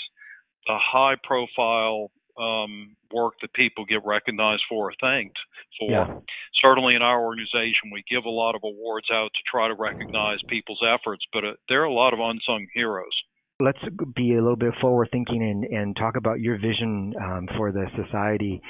the 0.68 0.78
high 0.78 1.16
profile 1.24 2.12
um, 2.38 2.96
work 3.12 3.34
that 3.42 3.54
people 3.54 3.86
get 3.86 4.06
recognized 4.06 4.64
for 4.70 4.90
or 4.90 4.94
thanked 5.02 5.38
for. 5.80 5.92
Yeah. 5.92 6.20
Certainly 6.62 6.96
in 6.96 7.02
our 7.02 7.24
organization, 7.24 7.92
we 7.92 8.04
give 8.10 8.26
a 8.26 8.30
lot 8.30 8.56
of 8.56 8.62
awards 8.64 9.08
out 9.12 9.30
to 9.34 9.42
try 9.50 9.68
to 9.68 9.74
recognize 9.74 10.40
people's 10.48 10.82
efforts, 10.84 11.24
but 11.34 11.44
uh, 11.44 11.52
there 11.70 11.82
are 11.82 11.86
a 11.86 11.94
lot 11.94 12.14
of 12.14 12.20
unsung 12.20 12.68
heroes. 12.74 13.14
let's 13.60 13.80
be 14.16 14.34
a 14.34 14.42
little 14.42 14.56
bit 14.56 14.74
forward 14.82 15.10
thinking 15.12 15.42
and, 15.42 15.64
and 15.64 15.96
talk 15.96 16.16
about 16.16 16.40
your 16.40 16.58
vision 16.58 17.14
um, 17.20 17.48
for 17.58 17.72
the 17.72 17.86
society. 17.96 18.62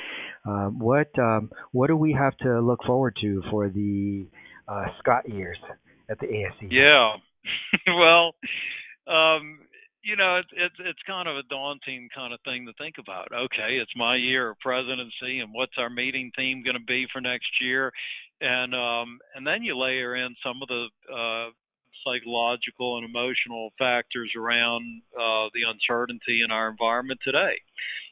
Um, 0.46 0.80
what 0.80 1.10
um, 1.20 1.50
what 1.72 1.88
do 1.88 1.98
we 1.98 2.14
have 2.14 2.38
to 2.38 2.62
look 2.62 2.80
forward 2.86 3.18
to 3.22 3.44
for 3.52 3.68
the 3.68 4.28
uh, 4.68 4.86
Scott 5.00 5.28
years 5.28 5.58
at 6.10 6.20
the 6.20 6.28
ASE? 6.28 6.72
Yeah, 6.72 7.16
well, 7.88 8.34
um, 9.08 9.60
you 10.08 10.16
know, 10.16 10.38
it's 10.38 10.50
it's 10.56 10.76
it's 10.80 11.04
kind 11.06 11.28
of 11.28 11.36
a 11.36 11.44
daunting 11.50 12.08
kind 12.16 12.34
of 12.34 12.40
thing 12.46 12.66
to 12.66 12.74
think 12.82 12.96
about. 12.98 13.28
Okay, 13.34 13.76
it's 13.76 13.92
my 13.96 14.16
year 14.16 14.52
of 14.52 14.60
presidency, 14.60 15.40
and 15.40 15.54
what's 15.54 15.76
our 15.78 15.90
meeting 15.90 16.32
theme 16.36 16.64
going 16.64 16.80
to 16.80 16.88
be 16.88 17.06
for 17.12 17.20
next 17.20 17.52
year? 17.60 17.92
And 18.40 18.74
um, 18.74 19.20
and 19.36 19.46
then 19.46 19.64
you 19.64 19.78
layer 19.78 20.16
in 20.16 20.34
some 20.42 20.62
of 20.62 20.70
the 20.70 20.88
uh, 21.12 21.50
psychological 22.08 22.98
and 22.98 23.06
emotional 23.06 23.72
factors 23.78 24.32
around 24.38 25.02
uh, 25.14 25.52
the 25.54 25.68
uncertainty 25.68 26.42
in 26.44 26.52
our 26.52 26.70
environment 26.70 27.20
today. 27.24 27.60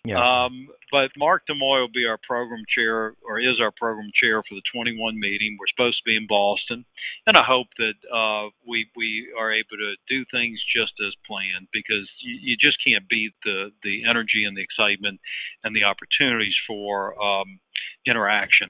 Yeah. 0.06 0.22
Um, 0.22 0.68
but 0.92 1.10
Mark 1.18 1.48
de 1.48 1.56
Moya 1.56 1.82
will 1.82 1.94
be 1.94 2.06
our 2.06 2.20
program 2.22 2.62
chair, 2.70 3.16
or 3.26 3.40
is 3.40 3.58
our 3.60 3.72
program 3.72 4.12
chair 4.14 4.44
for 4.44 4.54
the 4.54 4.62
21 4.72 5.20
meeting. 5.20 5.58
We're 5.60 5.72
supposed 5.74 5.98
to 5.98 6.06
be 6.06 6.16
in 6.16 6.28
Boston, 6.30 6.86
and 7.26 7.36
I 7.36 7.42
hope 7.42 7.68
that 7.78 7.98
uh, 8.06 8.54
we 8.68 8.86
we 8.96 9.34
are 9.34 9.52
able 9.52 9.78
to 9.82 9.98
do 10.08 10.24
things 10.30 10.62
just 10.70 10.94
as 11.02 11.14
planned 11.26 11.74
because 11.74 12.06
you, 12.22 12.38
you 12.38 12.56
just 12.56 12.78
can't 12.86 13.10
beat 13.10 13.34
the 13.44 13.74
the 13.82 14.06
energy 14.08 14.46
and 14.46 14.56
the 14.56 14.62
excitement 14.62 15.20
and 15.64 15.76
the 15.76 15.90
opportunities 15.90 16.56
for 16.68 17.18
um, 17.18 17.60
interaction 18.06 18.70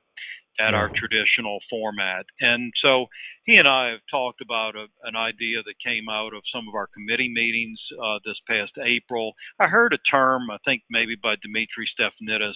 at 0.60 0.74
our 0.74 0.90
traditional 0.96 1.60
format. 1.70 2.26
And 2.40 2.72
so 2.82 3.08
he 3.46 3.56
and 3.56 3.68
I 3.68 3.92
have 3.92 4.06
talked 4.10 4.42
about 4.42 4.76
a, 4.76 4.88
an 5.04 5.16
idea 5.16 5.62
that 5.66 5.86
came 5.86 6.10
out 6.10 6.34
of 6.34 6.44
some 6.54 6.68
of 6.68 6.76
our 6.76 6.88
committee 6.88 7.32
meetings 7.34 7.80
uh, 8.02 8.20
this 8.26 8.40
past 8.48 8.72
April. 8.84 9.34
I 9.60 9.68
heard 9.68 9.94
a 9.94 10.10
term, 10.10 10.50
I 10.50 10.58
think 10.66 10.84
maybe 10.90 11.16
by 11.22 11.36
Dimitri 11.42 11.88
Stefanidis, 11.94 12.56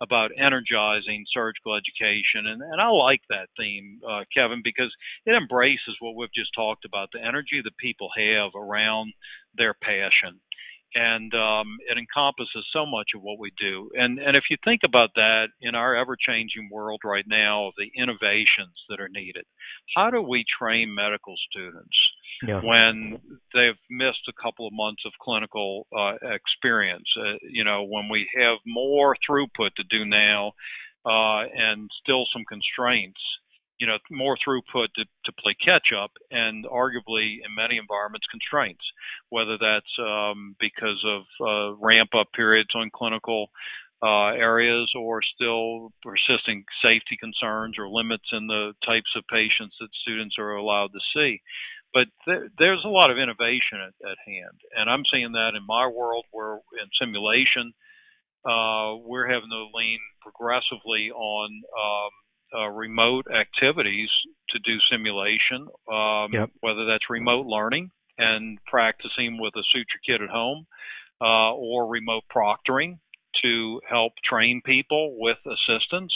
about 0.00 0.32
energizing 0.36 1.24
surgical 1.32 1.76
education. 1.76 2.50
And, 2.50 2.60
and 2.62 2.80
I 2.80 2.88
like 2.88 3.22
that 3.30 3.48
theme, 3.56 4.00
uh, 4.02 4.24
Kevin, 4.34 4.60
because 4.62 4.92
it 5.24 5.32
embraces 5.32 5.96
what 6.00 6.16
we've 6.16 6.34
just 6.34 6.50
talked 6.54 6.84
about 6.84 7.10
the 7.12 7.24
energy 7.24 7.62
that 7.62 7.76
people 7.78 8.08
have 8.16 8.50
around 8.60 9.12
their 9.56 9.74
passion 9.74 10.40
and 10.94 11.32
um, 11.34 11.78
it 11.90 11.98
encompasses 11.98 12.64
so 12.72 12.86
much 12.86 13.10
of 13.14 13.22
what 13.22 13.38
we 13.38 13.50
do. 13.58 13.90
And 13.94 14.18
and 14.18 14.36
if 14.36 14.44
you 14.50 14.56
think 14.64 14.82
about 14.84 15.10
that 15.14 15.48
in 15.60 15.74
our 15.74 15.96
ever-changing 15.96 16.68
world 16.70 17.00
right 17.04 17.24
now, 17.26 17.72
the 17.76 17.90
innovations 18.00 18.76
that 18.88 19.00
are 19.00 19.08
needed, 19.08 19.44
how 19.96 20.10
do 20.10 20.22
we 20.22 20.44
train 20.58 20.94
medical 20.94 21.34
students 21.50 21.96
yeah. 22.46 22.60
when 22.62 23.18
they've 23.52 23.82
missed 23.90 24.26
a 24.28 24.42
couple 24.42 24.66
of 24.66 24.72
months 24.72 25.02
of 25.06 25.12
clinical 25.20 25.86
uh, 25.96 26.14
experience? 26.22 27.08
Uh, 27.18 27.38
you 27.42 27.64
know, 27.64 27.84
when 27.84 28.08
we 28.08 28.28
have 28.38 28.58
more 28.66 29.16
throughput 29.28 29.74
to 29.76 29.84
do 29.90 30.04
now, 30.04 30.52
uh, 31.04 31.44
and 31.54 31.90
still 32.02 32.24
some 32.32 32.44
constraints 32.48 33.20
you 33.78 33.86
know 33.86 33.98
more 34.10 34.36
throughput 34.36 34.88
to, 34.94 35.04
to 35.24 35.32
play 35.40 35.54
catch 35.64 35.88
up 35.96 36.12
and 36.30 36.64
arguably 36.66 37.38
in 37.44 37.54
many 37.56 37.76
environments 37.76 38.26
constraints 38.30 38.84
whether 39.30 39.58
that's 39.58 39.94
um, 39.98 40.56
because 40.60 41.02
of 41.06 41.22
uh, 41.40 41.76
ramp 41.80 42.10
up 42.16 42.28
periods 42.34 42.70
on 42.74 42.90
clinical 42.94 43.48
uh, 44.02 44.36
areas 44.36 44.90
or 44.98 45.22
still 45.34 45.90
persisting 46.02 46.64
safety 46.82 47.16
concerns 47.18 47.76
or 47.78 47.88
limits 47.88 48.28
in 48.32 48.46
the 48.46 48.72
types 48.84 49.10
of 49.16 49.24
patients 49.32 49.74
that 49.80 49.88
students 50.02 50.36
are 50.38 50.56
allowed 50.56 50.90
to 50.92 51.00
see. 51.16 51.40
But 51.94 52.08
th- 52.26 52.50
there's 52.58 52.84
a 52.84 52.88
lot 52.88 53.10
of 53.10 53.16
innovation 53.16 53.80
at, 53.80 53.94
at, 54.04 54.18
hand 54.26 54.60
and 54.76 54.90
i'm 54.90 55.04
seeing 55.12 55.32
that 55.32 55.54
in 55.56 55.64
my 55.66 55.86
world 55.86 56.24
where 56.32 56.54
in 56.54 56.88
simulation 57.00 57.72
uh, 58.44 58.96
we're 59.00 59.26
having 59.26 59.48
to 59.48 59.70
lean 59.72 60.00
progressively 60.20 61.10
on 61.10 61.48
um, 61.48 62.12
uh, 62.54 62.68
remote 62.68 63.26
activities 63.34 64.08
to 64.50 64.58
do 64.60 64.76
simulation, 64.90 65.68
um, 65.90 66.32
yep. 66.32 66.50
whether 66.60 66.86
that's 66.86 67.10
remote 67.10 67.46
learning 67.46 67.90
and 68.18 68.58
practicing 68.66 69.38
with 69.40 69.54
a 69.56 69.62
suture 69.72 70.00
kit 70.06 70.22
at 70.22 70.30
home, 70.30 70.66
uh, 71.20 71.52
or 71.54 71.86
remote 71.86 72.22
proctoring 72.34 72.98
to 73.42 73.80
help 73.88 74.12
train 74.24 74.60
people 74.64 75.16
with 75.18 75.38
assistance, 75.46 76.12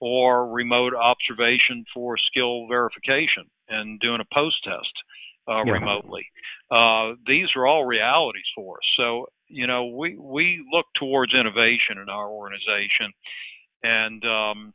or 0.00 0.48
remote 0.48 0.94
observation 0.94 1.84
for 1.94 2.16
skill 2.30 2.66
verification 2.68 3.44
and 3.68 4.00
doing 4.00 4.20
a 4.20 4.34
post 4.34 4.56
test 4.64 4.92
uh, 5.48 5.64
yeah. 5.64 5.72
remotely. 5.72 6.26
Uh, 6.70 7.14
these 7.26 7.48
are 7.56 7.66
all 7.66 7.84
realities 7.84 8.46
for 8.54 8.76
us. 8.76 8.86
So 8.96 9.26
you 9.48 9.66
know 9.66 9.86
we 9.86 10.16
we 10.18 10.64
look 10.72 10.86
towards 10.98 11.34
innovation 11.34 11.98
in 12.02 12.08
our 12.08 12.28
organization, 12.28 13.12
and 13.82 14.22
um, 14.24 14.74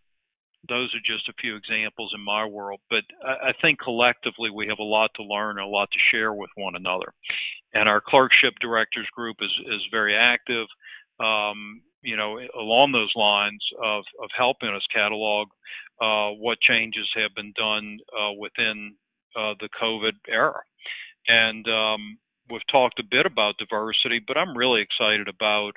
those 0.70 0.94
are 0.96 1.14
just 1.16 1.28
a 1.30 1.34
few 1.42 1.56
examples 1.56 2.14
in 2.16 2.24
my 2.24 2.46
world. 2.46 2.80
But 2.90 3.04
I, 3.26 3.50
I 3.50 3.54
think 3.62 3.80
collectively 3.80 4.50
we 4.50 4.68
have 4.68 4.80
a 4.80 4.84
lot 4.84 5.12
to 5.16 5.24
learn 5.24 5.58
and 5.58 5.66
a 5.66 5.70
lot 5.70 5.90
to 5.92 6.00
share 6.12 6.34
with 6.34 6.50
one 6.56 6.76
another. 6.76 7.14
And 7.74 7.90
our 7.90 8.02
clerkship 8.06 8.54
directors 8.62 9.08
group 9.16 9.38
is, 9.42 9.52
is 9.68 9.82
very 9.92 10.16
active, 10.16 10.68
um, 11.20 11.82
you 12.02 12.16
know, 12.16 12.40
along 12.60 12.92
those 12.92 13.12
lines 13.16 13.64
of, 13.84 14.04
of 14.22 14.30
helping 14.38 14.70
us 14.70 14.86
catalog 14.94 15.48
uh, 16.02 16.30
what 16.32 16.60
changes 16.62 17.10
have 17.16 17.32
been 17.36 17.54
done 17.56 17.98
uh, 18.18 18.34
within 18.38 18.96
uh, 19.36 19.54
the 19.60 19.70
COVID 19.82 20.14
era. 20.28 20.62
And 21.28 21.66
um, 21.68 22.18
we've 22.50 22.62
talked 22.72 23.00
a 23.00 23.08
bit 23.10 23.26
about 23.26 23.58
diversity, 23.58 24.22
but 24.26 24.38
I'm 24.38 24.58
really 24.58 24.82
excited 24.82 25.28
about 25.28 25.74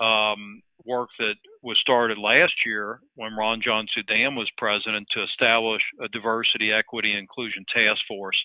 um, 0.00 0.62
work 0.84 1.08
that 1.18 1.34
was 1.66 1.76
started 1.80 2.16
last 2.16 2.54
year 2.64 3.00
when 3.16 3.32
Ranjan 3.32 3.86
Sudan 3.92 4.36
was 4.36 4.48
president 4.56 5.08
to 5.10 5.24
establish 5.24 5.82
a 6.00 6.06
diversity, 6.08 6.70
equity, 6.70 7.10
and 7.10 7.18
inclusion 7.18 7.64
task 7.74 8.00
force 8.06 8.38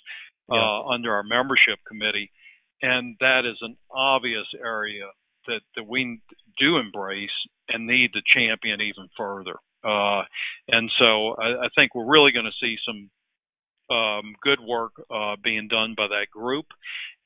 uh, 0.51 0.55
yeah. 0.55 0.81
under 0.89 1.13
our 1.13 1.21
membership 1.21 1.77
committee, 1.88 2.31
and 2.81 3.15
that 3.19 3.45
is 3.45 3.57
an 3.62 3.77
obvious 3.93 4.47
area 4.60 5.05
that 5.45 5.62
that 5.75 5.88
we 5.88 6.19
do 6.57 6.77
embrace 6.77 7.29
and 7.69 7.86
need 7.86 8.10
to 8.13 8.21
champion 8.34 8.81
even 8.81 9.07
further. 9.15 9.55
Uh, 9.84 10.23
and 10.67 10.89
so 10.97 11.36
I, 11.38 11.65
I, 11.65 11.69
think 11.75 11.93
we're 11.93 12.12
really 12.12 12.31
going 12.31 12.45
to 12.45 12.62
see 12.62 12.75
some 12.86 13.10
um, 13.95 14.36
good 14.43 14.60
work 14.60 14.93
uh, 15.13 15.36
being 15.43 15.67
done 15.67 15.93
by 15.95 16.07
that 16.07 16.27
group, 16.31 16.65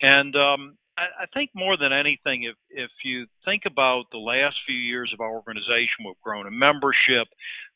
and 0.02 0.36
um, 0.36 0.78
I, 0.98 1.26
think 1.34 1.52
more 1.54 1.78
than 1.78 1.92
anything, 1.92 2.44
if 2.44 2.56
if 2.70 2.92
you 3.04 3.26
think 3.44 3.64
about 3.66 4.06
the 4.12 4.18
last 4.18 4.56
few 4.66 4.78
years 4.78 5.12
of 5.14 5.20
our 5.20 5.34
organization, 5.34 6.06
we've 6.06 6.22
grown 6.24 6.48
a 6.48 6.52
membership. 6.52 7.28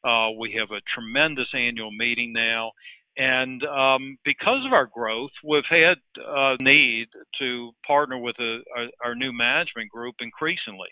Uh, 0.03 0.31
we 0.39 0.55
have 0.57 0.71
a 0.71 0.81
tremendous 0.93 1.47
annual 1.53 1.91
meeting 1.91 2.31
now, 2.33 2.71
and 3.17 3.61
um, 3.65 4.17
because 4.23 4.65
of 4.65 4.71
our 4.71 4.85
growth, 4.85 5.31
we've 5.43 5.63
had 5.69 5.97
a 6.17 6.55
need 6.61 7.07
to 7.39 7.71
partner 7.85 8.17
with 8.17 8.37
a, 8.39 8.59
our, 8.77 8.87
our 9.03 9.15
new 9.15 9.33
management 9.33 9.89
group 9.91 10.15
increasingly, 10.21 10.89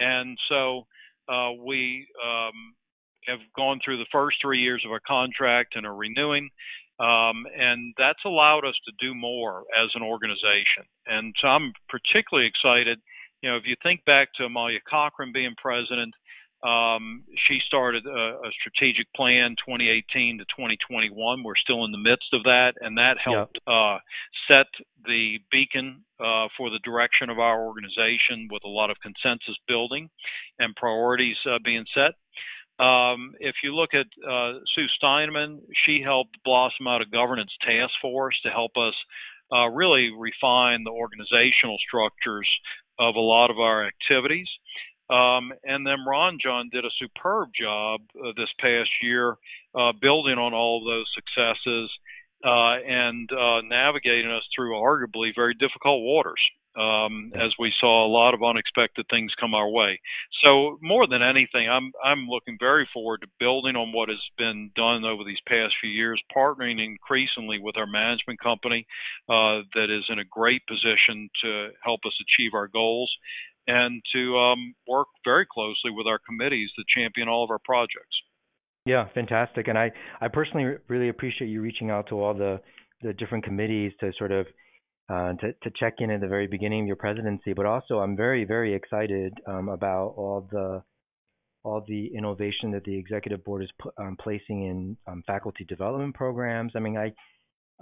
and 0.00 0.36
so 0.48 0.86
uh, 1.28 1.52
we 1.64 2.08
um, 2.24 2.74
have 3.26 3.38
gone 3.56 3.78
through 3.84 3.98
the 3.98 4.10
first 4.10 4.38
three 4.42 4.60
years 4.60 4.82
of 4.84 4.90
our 4.90 5.00
contract 5.06 5.76
and 5.76 5.86
are 5.86 5.94
renewing. 5.94 6.50
Um, 7.02 7.46
and 7.58 7.94
that's 7.98 8.22
allowed 8.24 8.64
us 8.64 8.78
to 8.86 8.92
do 9.00 9.12
more 9.12 9.64
as 9.74 9.90
an 9.94 10.02
organization. 10.02 10.86
And 11.06 11.34
so 11.42 11.48
I'm 11.48 11.72
particularly 11.88 12.48
excited. 12.48 13.00
You 13.42 13.50
know, 13.50 13.56
if 13.56 13.64
you 13.66 13.74
think 13.82 14.04
back 14.04 14.28
to 14.38 14.44
Amalia 14.44 14.78
Cochran 14.88 15.32
being 15.32 15.54
president, 15.60 16.14
um, 16.62 17.24
she 17.48 17.58
started 17.66 18.06
a, 18.06 18.38
a, 18.38 18.50
strategic 18.60 19.12
plan 19.16 19.56
2018 19.66 20.38
to 20.38 20.44
2021. 20.44 21.42
We're 21.42 21.56
still 21.56 21.84
in 21.84 21.90
the 21.90 21.98
midst 21.98 22.30
of 22.32 22.44
that, 22.44 22.74
and 22.80 22.96
that 22.98 23.18
helped 23.18 23.58
yep. 23.66 23.74
uh, 23.74 23.98
set 24.46 24.70
the 25.04 25.38
beacon 25.50 26.04
uh, 26.20 26.46
for 26.56 26.70
the 26.70 26.78
direction 26.84 27.30
of 27.30 27.40
our 27.40 27.66
organization 27.66 28.46
with 28.48 28.62
a 28.62 28.68
lot 28.68 28.90
of 28.90 28.96
consensus 29.02 29.58
building 29.66 30.08
and 30.60 30.76
priorities 30.76 31.36
uh, 31.50 31.58
being 31.64 31.84
set. 31.92 32.14
Um, 32.82 33.34
if 33.38 33.54
you 33.62 33.74
look 33.74 33.90
at 33.94 34.06
uh, 34.26 34.58
Sue 34.74 34.86
Steinemann, 34.98 35.60
she 35.86 36.02
helped 36.02 36.42
blossom 36.44 36.88
out 36.88 37.00
a 37.00 37.06
governance 37.06 37.52
task 37.60 37.92
force 38.00 38.34
to 38.42 38.50
help 38.50 38.72
us 38.76 38.94
uh, 39.52 39.68
really 39.68 40.10
refine 40.10 40.82
the 40.82 40.90
organizational 40.90 41.76
structures 41.86 42.48
of 42.98 43.14
a 43.14 43.20
lot 43.20 43.50
of 43.50 43.58
our 43.58 43.86
activities. 43.86 44.48
Um, 45.10 45.52
and 45.62 45.86
then 45.86 46.06
Ranjan 46.08 46.70
did 46.72 46.84
a 46.84 46.90
superb 46.98 47.50
job 47.60 48.00
uh, 48.18 48.32
this 48.36 48.48
past 48.58 48.90
year 49.02 49.36
uh, 49.74 49.92
building 50.00 50.38
on 50.38 50.54
all 50.54 50.78
of 50.78 50.84
those 50.84 51.06
successes 51.14 51.90
uh, 52.44 52.82
and 52.82 53.30
uh, 53.30 53.60
navigating 53.62 54.30
us 54.30 54.42
through 54.56 54.74
arguably 54.74 55.30
very 55.36 55.54
difficult 55.54 56.02
waters 56.02 56.40
um, 56.76 57.32
as 57.34 57.52
we 57.58 57.72
saw 57.80 58.06
a 58.06 58.10
lot 58.10 58.34
of 58.34 58.42
unexpected 58.42 59.06
things 59.10 59.32
come 59.38 59.54
our 59.54 59.68
way. 59.68 60.00
So 60.42 60.78
more 60.80 61.06
than 61.06 61.22
anything, 61.22 61.68
I'm 61.68 61.92
I'm 62.04 62.26
looking 62.28 62.56
very 62.58 62.88
forward 62.92 63.20
to 63.22 63.28
building 63.38 63.76
on 63.76 63.92
what 63.92 64.08
has 64.08 64.22
been 64.38 64.70
done 64.74 65.04
over 65.04 65.22
these 65.24 65.40
past 65.46 65.74
few 65.80 65.90
years, 65.90 66.20
partnering 66.34 66.84
increasingly 66.84 67.58
with 67.60 67.76
our 67.76 67.86
management 67.86 68.40
company 68.40 68.86
uh, 69.28 69.62
that 69.74 69.88
is 69.90 70.04
in 70.08 70.18
a 70.18 70.24
great 70.24 70.62
position 70.66 71.28
to 71.44 71.68
help 71.82 72.00
us 72.06 72.16
achieve 72.20 72.52
our 72.54 72.68
goals, 72.68 73.12
and 73.66 74.02
to 74.14 74.36
um, 74.38 74.74
work 74.88 75.08
very 75.24 75.46
closely 75.46 75.90
with 75.90 76.06
our 76.06 76.18
committees 76.26 76.70
to 76.76 76.84
champion 76.96 77.28
all 77.28 77.44
of 77.44 77.50
our 77.50 77.60
projects. 77.64 78.16
Yeah, 78.84 79.06
fantastic. 79.14 79.68
And 79.68 79.78
I, 79.78 79.92
I 80.20 80.28
personally 80.28 80.76
really 80.88 81.08
appreciate 81.08 81.48
you 81.48 81.60
reaching 81.60 81.90
out 81.90 82.08
to 82.08 82.20
all 82.20 82.34
the, 82.34 82.60
the 83.00 83.12
different 83.12 83.44
committees 83.44 83.92
to 84.00 84.12
sort 84.18 84.32
of 84.32 84.46
uh, 85.08 85.32
to, 85.34 85.52
to 85.62 85.70
check 85.78 85.94
in 85.98 86.10
at 86.10 86.20
the 86.20 86.28
very 86.28 86.46
beginning 86.46 86.82
of 86.82 86.86
your 86.86 86.96
presidency. 86.96 87.52
But 87.52 87.66
also, 87.66 87.98
I'm 87.98 88.16
very, 88.16 88.44
very 88.44 88.74
excited 88.74 89.34
um, 89.46 89.68
about 89.68 90.14
all 90.16 90.48
the 90.50 90.82
all 91.64 91.84
the 91.86 92.10
innovation 92.16 92.72
that 92.72 92.82
the 92.82 92.98
executive 92.98 93.44
board 93.44 93.62
is 93.62 93.70
um, 93.96 94.16
placing 94.20 94.64
in 94.64 94.96
um, 95.06 95.22
faculty 95.26 95.64
development 95.64 96.12
programs. 96.14 96.72
I 96.74 96.80
mean, 96.80 96.96
I 96.96 97.12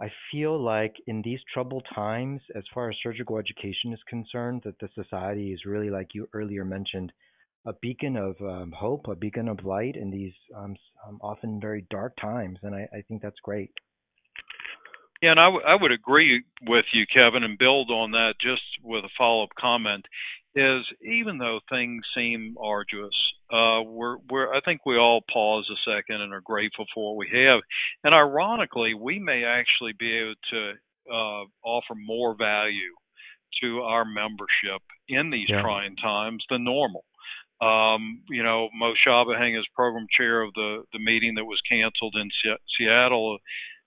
I 0.01 0.11
feel 0.33 0.59
like 0.59 0.95
in 1.07 1.21
these 1.23 1.41
troubled 1.53 1.87
times, 1.95 2.41
as 2.55 2.65
far 2.73 2.89
as 2.89 2.97
surgical 3.03 3.39
education 3.39 3.93
is 3.93 4.01
concerned, 4.09 4.63
that 4.65 4.79
the 4.79 4.89
society 4.95 5.53
is 5.53 5.67
really, 5.67 5.91
like 5.91 6.09
you 6.15 6.27
earlier 6.33 6.65
mentioned, 6.65 7.13
a 7.67 7.75
beacon 7.83 8.17
of 8.17 8.37
um, 8.41 8.73
hope, 8.73 9.07
a 9.09 9.15
beacon 9.15 9.47
of 9.47 9.65
light 9.65 9.97
in 9.97 10.11
these 10.11 10.33
um, 10.57 10.75
um, 11.07 11.19
often 11.21 11.61
very 11.61 11.87
dark 11.91 12.15
times, 12.19 12.59
and 12.63 12.75
I, 12.75 12.89
I, 12.95 13.03
think 13.03 13.21
that's 13.21 13.39
great. 13.43 13.71
Yeah, 15.23 15.33
and 15.33 15.41
I, 15.41 15.47
w- 15.47 15.65
I 15.67 15.75
would 15.81 15.93
agree 15.93 16.43
with 16.67 16.87
you, 16.93 17.05
Kevin, 17.13 17.45
and 17.45 17.59
build 17.59 17.91
on 17.91 18.13
that 18.13 18.35
just 18.41 18.63
with 18.83 19.05
a 19.05 19.11
follow 19.19 19.45
up 19.45 19.51
comment. 19.59 20.07
Is 20.53 20.85
even 21.01 21.39
though 21.39 21.61
things 21.71 22.03
seem 22.13 22.57
arduous, 22.61 23.15
uh, 23.53 23.83
we're, 23.87 24.17
we're 24.29 24.53
I 24.53 24.61
think 24.65 24.81
we 24.85 24.97
all 24.97 25.23
pause 25.33 25.71
a 25.71 25.79
second 25.89 26.23
and 26.23 26.33
are 26.33 26.41
grateful 26.41 26.87
for 26.93 27.15
what 27.15 27.19
we 27.19 27.29
have, 27.33 27.61
and 28.03 28.13
ironically, 28.13 28.95
we 28.95 29.21
may 29.21 29.45
actually 29.45 29.93
be 29.97 30.19
able 30.19 30.35
to 30.51 30.73
uh, 31.09 31.45
offer 31.65 31.95
more 31.95 32.35
value 32.37 32.95
to 33.63 33.81
our 33.83 34.05
membership 34.05 34.83
in 35.09 35.31
these 35.31 35.49
yeah. 35.49 35.63
trying 35.63 35.95
times 35.97 36.45
than 36.51 36.65
normal. 36.65 37.05
Um, 37.61 38.23
you 38.29 38.43
know, 38.43 38.71
Mo 38.75 38.95
Shabahang, 39.07 39.59
is 39.59 39.67
program 39.75 40.07
chair 40.17 40.43
of 40.43 40.53
the, 40.55 40.83
the 40.93 40.99
meeting 40.99 41.35
that 41.35 41.45
was 41.45 41.61
canceled 41.71 42.17
in 42.21 42.29
Seattle, 42.77 43.39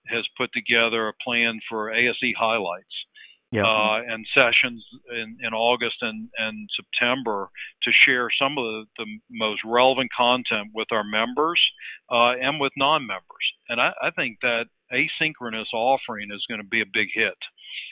has 0.08 0.24
put 0.36 0.50
together 0.52 1.08
a 1.08 1.14
plan 1.24 1.60
for 1.68 1.92
ASE 1.92 2.34
highlights. 2.38 2.94
Yeah. 3.52 3.62
Uh, 3.62 4.02
and 4.08 4.26
sessions 4.34 4.84
in, 5.12 5.38
in 5.40 5.54
August 5.54 5.94
and, 6.00 6.28
and 6.38 6.68
September 6.74 7.50
to 7.84 7.90
share 8.04 8.28
some 8.36 8.58
of 8.58 8.64
the, 8.64 8.84
the 8.98 9.06
most 9.30 9.60
relevant 9.64 10.10
content 10.16 10.70
with 10.74 10.88
our 10.90 11.04
members 11.04 11.60
uh, 12.10 12.34
and 12.34 12.58
with 12.58 12.72
non 12.76 13.06
members. 13.06 13.46
And 13.68 13.80
I, 13.80 13.92
I 14.02 14.10
think 14.10 14.38
that 14.42 14.64
asynchronous 14.92 15.72
offering 15.72 16.30
is 16.34 16.44
going 16.48 16.60
to 16.60 16.66
be 16.66 16.80
a 16.80 16.92
big 16.92 17.08
hit. 17.14 17.38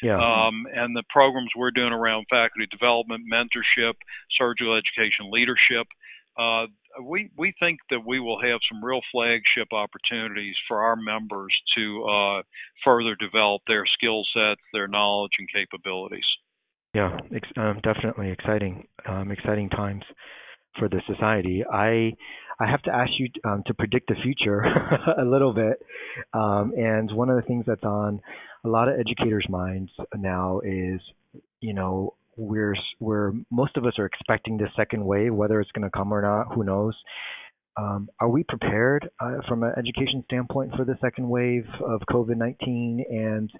Yeah. 0.02 0.18
Um, 0.18 0.66
and 0.74 0.96
the 0.96 1.04
programs 1.10 1.50
we're 1.56 1.70
doing 1.70 1.92
around 1.92 2.26
faculty 2.28 2.66
development, 2.70 3.22
mentorship, 3.32 3.94
surgical 4.36 4.74
education 4.74 5.30
leadership, 5.30 5.86
uh, 6.36 6.66
we 7.00 7.30
we 7.36 7.54
think 7.58 7.78
that 7.90 8.00
we 8.06 8.20
will 8.20 8.40
have 8.40 8.60
some 8.70 8.84
real 8.84 9.00
flagship 9.10 9.72
opportunities 9.72 10.54
for 10.68 10.82
our 10.82 10.96
members 10.96 11.54
to 11.76 12.04
uh, 12.04 12.42
further 12.84 13.14
develop 13.18 13.62
their 13.66 13.84
skill 13.86 14.22
sets, 14.34 14.60
their 14.72 14.88
knowledge, 14.88 15.32
and 15.38 15.48
capabilities. 15.52 16.26
Yeah, 16.94 17.16
ex- 17.34 17.48
um, 17.56 17.80
definitely 17.82 18.30
exciting, 18.30 18.86
um, 19.08 19.30
exciting 19.30 19.70
times 19.70 20.02
for 20.78 20.88
the 20.88 21.00
society. 21.06 21.64
I 21.70 22.12
I 22.60 22.70
have 22.70 22.82
to 22.82 22.94
ask 22.94 23.10
you 23.18 23.28
um, 23.44 23.62
to 23.66 23.74
predict 23.74 24.08
the 24.08 24.16
future 24.22 24.60
a 25.18 25.24
little 25.24 25.52
bit, 25.52 25.78
um, 26.34 26.72
and 26.76 27.10
one 27.12 27.30
of 27.30 27.36
the 27.36 27.42
things 27.42 27.64
that's 27.66 27.84
on 27.84 28.20
a 28.64 28.68
lot 28.68 28.88
of 28.88 28.98
educators' 28.98 29.46
minds 29.48 29.90
now 30.16 30.60
is, 30.64 31.00
you 31.60 31.74
know, 31.74 32.14
we're 32.36 32.74
we're 33.00 33.32
most 33.50 33.76
of 33.76 33.84
us 33.84 33.94
are 33.98 34.06
expecting 34.06 34.56
this 34.56 34.70
second 34.76 35.04
wave, 35.04 35.34
whether 35.34 35.60
it's 35.60 35.70
going 35.72 35.84
to 35.84 35.90
come 35.90 36.12
or 36.12 36.22
not, 36.22 36.54
who 36.54 36.64
knows. 36.64 36.94
Um, 37.76 38.10
are 38.20 38.28
we 38.28 38.44
prepared 38.44 39.08
uh, 39.18 39.38
from 39.48 39.62
an 39.62 39.72
education 39.78 40.22
standpoint 40.26 40.72
for 40.76 40.84
the 40.84 40.96
second 41.00 41.26
wave 41.28 41.64
of 41.86 42.02
COVID-19? 42.10 43.00
And 43.10 43.50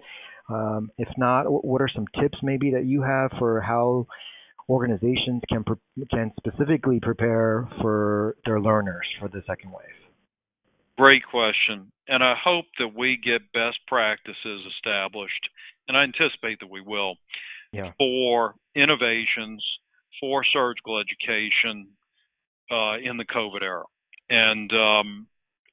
um, 0.49 0.91
if 0.99 1.07
not, 1.17 1.45
what 1.45 1.81
are 1.81 1.89
some 1.93 2.05
tips 2.21 2.37
maybe 2.43 2.71
that 2.71 2.85
you 2.85 3.01
have 3.01 3.31
for 3.39 3.59
how 3.61 4.05
organizations 4.69 5.41
can 5.49 5.63
pre- 5.63 6.05
can 6.11 6.31
specifically 6.37 6.99
prepare 7.01 7.67
for 7.81 8.35
their 8.45 8.61
learners 8.61 9.07
for 9.19 9.29
the 9.29 9.41
second 9.47 9.71
wave? 9.71 10.03
Great 10.97 11.23
question. 11.29 11.91
And 12.07 12.23
I 12.23 12.35
hope 12.41 12.65
that 12.79 12.89
we 12.95 13.17
get 13.23 13.51
best 13.53 13.77
practices 13.87 14.61
established, 14.77 15.49
and 15.87 15.97
I 15.97 16.03
anticipate 16.03 16.59
that 16.59 16.69
we 16.69 16.81
will, 16.81 17.15
yeah. 17.73 17.91
for 17.97 18.55
innovations 18.75 19.63
for 20.19 20.43
surgical 20.53 20.99
education 20.99 21.89
uh, 22.71 22.97
in 23.03 23.17
the 23.17 23.25
COVID 23.25 23.61
era. 23.61 23.83
And 24.29 24.71
um, 24.71 25.27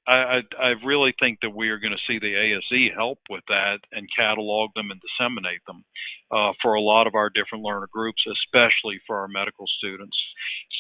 I, 0.09 0.13
I, 0.13 0.41
I, 0.61 0.69
really 0.85 1.15
think 1.21 1.39
that 1.43 1.55
we 1.55 1.69
are 1.69 1.79
going 1.79 1.93
to 1.93 2.07
see 2.09 2.19
the 2.19 2.35
ASE 2.35 2.91
help 2.97 3.19
with 3.31 3.45
that 3.49 3.79
and 3.93 4.09
catalog 4.19 4.71
them 4.75 4.91
and 4.91 5.01
disseminate 5.01 5.61
them 5.67 5.85
uh, 6.33 6.53
for 6.61 6.75
a 6.75 6.81
lot 6.81 7.07
of 7.07 7.15
our 7.15 7.31
different 7.31 7.65
learner 7.65 7.89
groups, 7.93 8.23
especially 8.27 9.01
for 9.07 9.21
our 9.21 9.29
medical 9.29 9.67
students. 9.79 10.17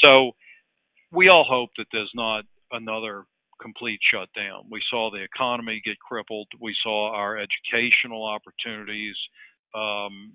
So 0.02 0.32
we 1.12 1.28
all 1.28 1.44
hope 1.48 1.70
that 1.78 1.86
there's 1.92 2.10
not 2.14 2.44
another 2.72 3.24
complete 3.60 4.00
shutdown. 4.12 4.64
We 4.70 4.82
saw 4.90 5.10
the 5.10 5.22
economy 5.22 5.80
get 5.84 5.98
crippled. 6.00 6.48
We 6.60 6.74
saw 6.82 7.12
our 7.14 7.38
educational 7.38 8.24
opportunities 8.24 9.16
um, 9.74 10.34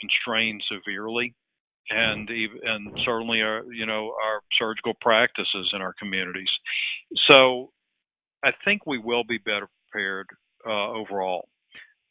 constrained 0.00 0.62
severely, 0.70 1.34
and 1.90 2.28
and 2.28 2.98
certainly 3.04 3.42
our 3.42 3.62
you 3.72 3.86
know 3.86 4.14
our 4.22 4.40
surgical 4.58 4.94
practices 5.00 5.70
in 5.72 5.82
our 5.82 5.94
communities. 5.98 6.50
So 7.30 7.70
I 8.44 8.50
think 8.64 8.86
we 8.86 8.98
will 8.98 9.24
be 9.24 9.38
better 9.38 9.68
prepared 9.90 10.26
uh, 10.66 10.90
overall. 10.90 11.48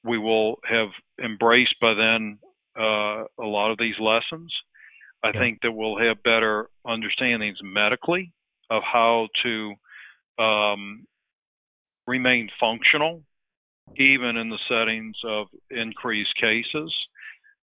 We 0.04 0.18
will 0.18 0.58
have 0.70 0.90
embraced 1.24 1.76
by 1.82 1.94
then 1.94 2.40
uh, 2.78 3.24
a 3.40 3.46
lot 3.46 3.72
of 3.72 3.78
these 3.78 3.96
lessons. 4.00 4.54
I 5.24 5.32
yeah. 5.34 5.40
think 5.40 5.60
that 5.62 5.72
we'll 5.72 6.00
have 6.00 6.24
better 6.24 6.68
understandings 6.86 7.60
medically 7.62 8.34
of 8.70 8.82
how 8.84 9.28
to 9.44 9.74
um, 10.42 11.06
remain 12.08 12.50
functional 12.60 13.22
even 13.98 14.38
in 14.38 14.50
the 14.50 14.60
settings 14.70 15.16
of 15.26 15.48
increased 15.70 16.34
cases. 16.40 16.94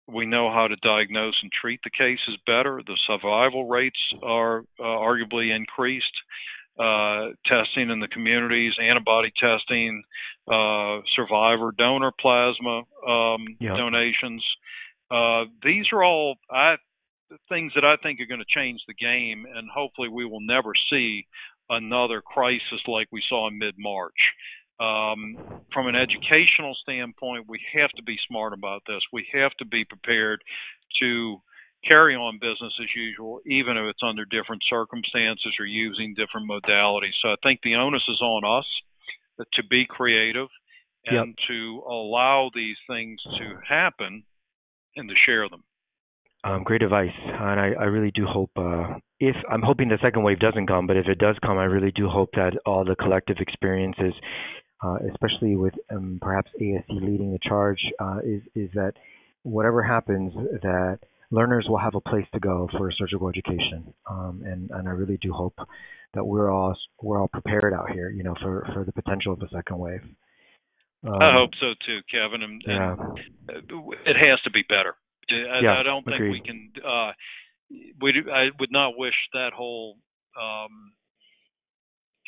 We 0.07 0.25
know 0.25 0.51
how 0.51 0.67
to 0.67 0.75
diagnose 0.77 1.35
and 1.41 1.51
treat 1.51 1.81
the 1.83 1.89
cases 1.89 2.37
better. 2.45 2.81
The 2.85 2.97
survival 3.07 3.67
rates 3.67 3.99
are 4.23 4.59
uh, 4.79 4.83
arguably 4.83 5.55
increased. 5.55 6.05
Uh, 6.79 7.29
testing 7.47 7.89
in 7.89 7.99
the 7.99 8.07
communities, 8.07 8.73
antibody 8.79 9.31
testing, 9.41 10.03
uh, 10.47 10.99
survivor 11.15 11.71
donor 11.75 12.11
plasma 12.21 12.83
um, 13.07 13.47
yep. 13.59 13.77
donations. 13.77 14.45
Uh, 15.09 15.45
these 15.63 15.85
are 15.91 16.03
all 16.03 16.35
I, 16.51 16.75
things 17.49 17.71
that 17.73 17.83
I 17.83 17.95
think 18.03 18.19
are 18.19 18.27
going 18.27 18.43
to 18.45 18.59
change 18.59 18.79
the 18.87 18.93
game, 18.93 19.45
and 19.55 19.67
hopefully 19.73 20.07
we 20.07 20.25
will 20.25 20.41
never 20.41 20.71
see 20.91 21.25
another 21.69 22.21
crisis 22.21 22.81
like 22.87 23.07
we 23.11 23.23
saw 23.27 23.47
in 23.47 23.57
mid 23.57 23.75
March. 23.77 24.13
Um, 24.79 25.37
from 25.73 25.87
an 25.87 25.95
educational 25.95 26.75
standpoint, 26.81 27.45
we 27.47 27.59
have 27.73 27.89
to 27.97 28.03
be 28.03 28.17
smart 28.27 28.53
about 28.53 28.83
this. 28.87 29.01
We 29.11 29.25
have 29.33 29.51
to 29.59 29.65
be 29.65 29.85
prepared 29.85 30.41
to 31.01 31.41
carry 31.87 32.15
on 32.15 32.39
business 32.39 32.73
as 32.81 32.87
usual, 32.95 33.39
even 33.45 33.77
if 33.77 33.85
it's 33.89 34.03
under 34.03 34.25
different 34.25 34.61
circumstances 34.69 35.53
or 35.59 35.65
using 35.65 36.15
different 36.15 36.49
modalities. 36.49 37.15
So 37.21 37.29
I 37.29 37.35
think 37.43 37.61
the 37.63 37.75
onus 37.75 38.03
is 38.07 38.21
on 38.21 38.43
us 38.45 38.65
to 39.53 39.63
be 39.69 39.85
creative 39.87 40.47
and 41.05 41.29
yep. 41.29 41.47
to 41.47 41.83
allow 41.87 42.49
these 42.53 42.77
things 42.87 43.19
to 43.37 43.59
happen 43.67 44.23
and 44.95 45.09
to 45.09 45.15
share 45.25 45.47
them. 45.49 45.63
Um, 46.43 46.63
great 46.63 46.83
advice, 46.83 47.09
and 47.15 47.59
I, 47.59 47.73
I 47.79 47.85
really 47.85 48.11
do 48.11 48.25
hope. 48.25 48.51
Uh, 48.55 48.99
if 49.19 49.35
I'm 49.51 49.61
hoping 49.61 49.89
the 49.89 49.97
second 50.01 50.23
wave 50.23 50.39
doesn't 50.39 50.67
come, 50.67 50.87
but 50.87 50.95
if 50.95 51.07
it 51.07 51.17
does 51.17 51.35
come, 51.43 51.57
I 51.57 51.65
really 51.65 51.91
do 51.91 52.07
hope 52.07 52.29
that 52.33 52.53
all 52.65 52.85
the 52.85 52.95
collective 52.95 53.37
experiences, 53.39 54.13
uh, 54.83 54.97
especially 55.11 55.55
with 55.55 55.73
um, 55.91 56.19
perhaps 56.21 56.51
ASE 56.61 56.83
leading 56.89 57.31
the 57.31 57.39
charge, 57.41 57.79
uh, 57.99 58.19
is 58.23 58.41
is 58.55 58.69
that 58.73 58.93
whatever 59.43 59.81
happens, 59.81 60.33
that 60.61 60.99
learners 61.31 61.65
will 61.69 61.77
have 61.77 61.95
a 61.95 62.01
place 62.01 62.25
to 62.33 62.39
go 62.39 62.69
for 62.77 62.91
surgical 62.91 63.29
education, 63.29 63.93
um, 64.09 64.43
and 64.45 64.69
and 64.71 64.87
I 64.87 64.91
really 64.91 65.17
do 65.21 65.33
hope 65.33 65.57
that 66.13 66.23
we're 66.23 66.51
all 66.51 66.75
we're 67.01 67.19
all 67.19 67.27
prepared 67.27 67.73
out 67.73 67.91
here, 67.91 68.09
you 68.09 68.23
know, 68.23 68.35
for 68.41 68.67
for 68.73 68.83
the 68.83 68.91
potential 68.91 69.33
of 69.33 69.41
a 69.41 69.49
second 69.49 69.77
wave. 69.77 70.01
Um, 71.05 71.21
I 71.21 71.33
hope 71.33 71.51
so 71.59 71.73
too, 71.85 71.99
Kevin. 72.11 72.41
And, 72.41 72.63
yeah. 72.65 72.95
and 72.95 73.63
it 74.05 74.17
has 74.27 74.41
to 74.43 74.51
be 74.51 74.63
better. 74.67 74.95
I, 75.29 75.59
yeah, 75.61 75.79
I 75.79 75.83
don't 75.83 76.03
think 76.05 76.15
agreed. 76.15 76.31
we 76.31 76.41
can. 76.41 76.71
Uh, 76.77 77.11
we 78.01 78.13
I 78.33 78.47
would 78.59 78.71
not 78.71 78.97
wish 78.97 79.15
that 79.33 79.51
whole 79.55 79.97
um, 80.39 80.93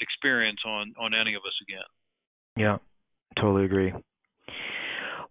experience 0.01 0.59
on 0.65 0.93
on 0.99 1.13
any 1.13 1.33
of 1.33 1.41
us 1.47 1.55
again. 1.63 1.88
Yeah, 2.60 2.80
totally 3.39 3.63
agree. 3.63 3.93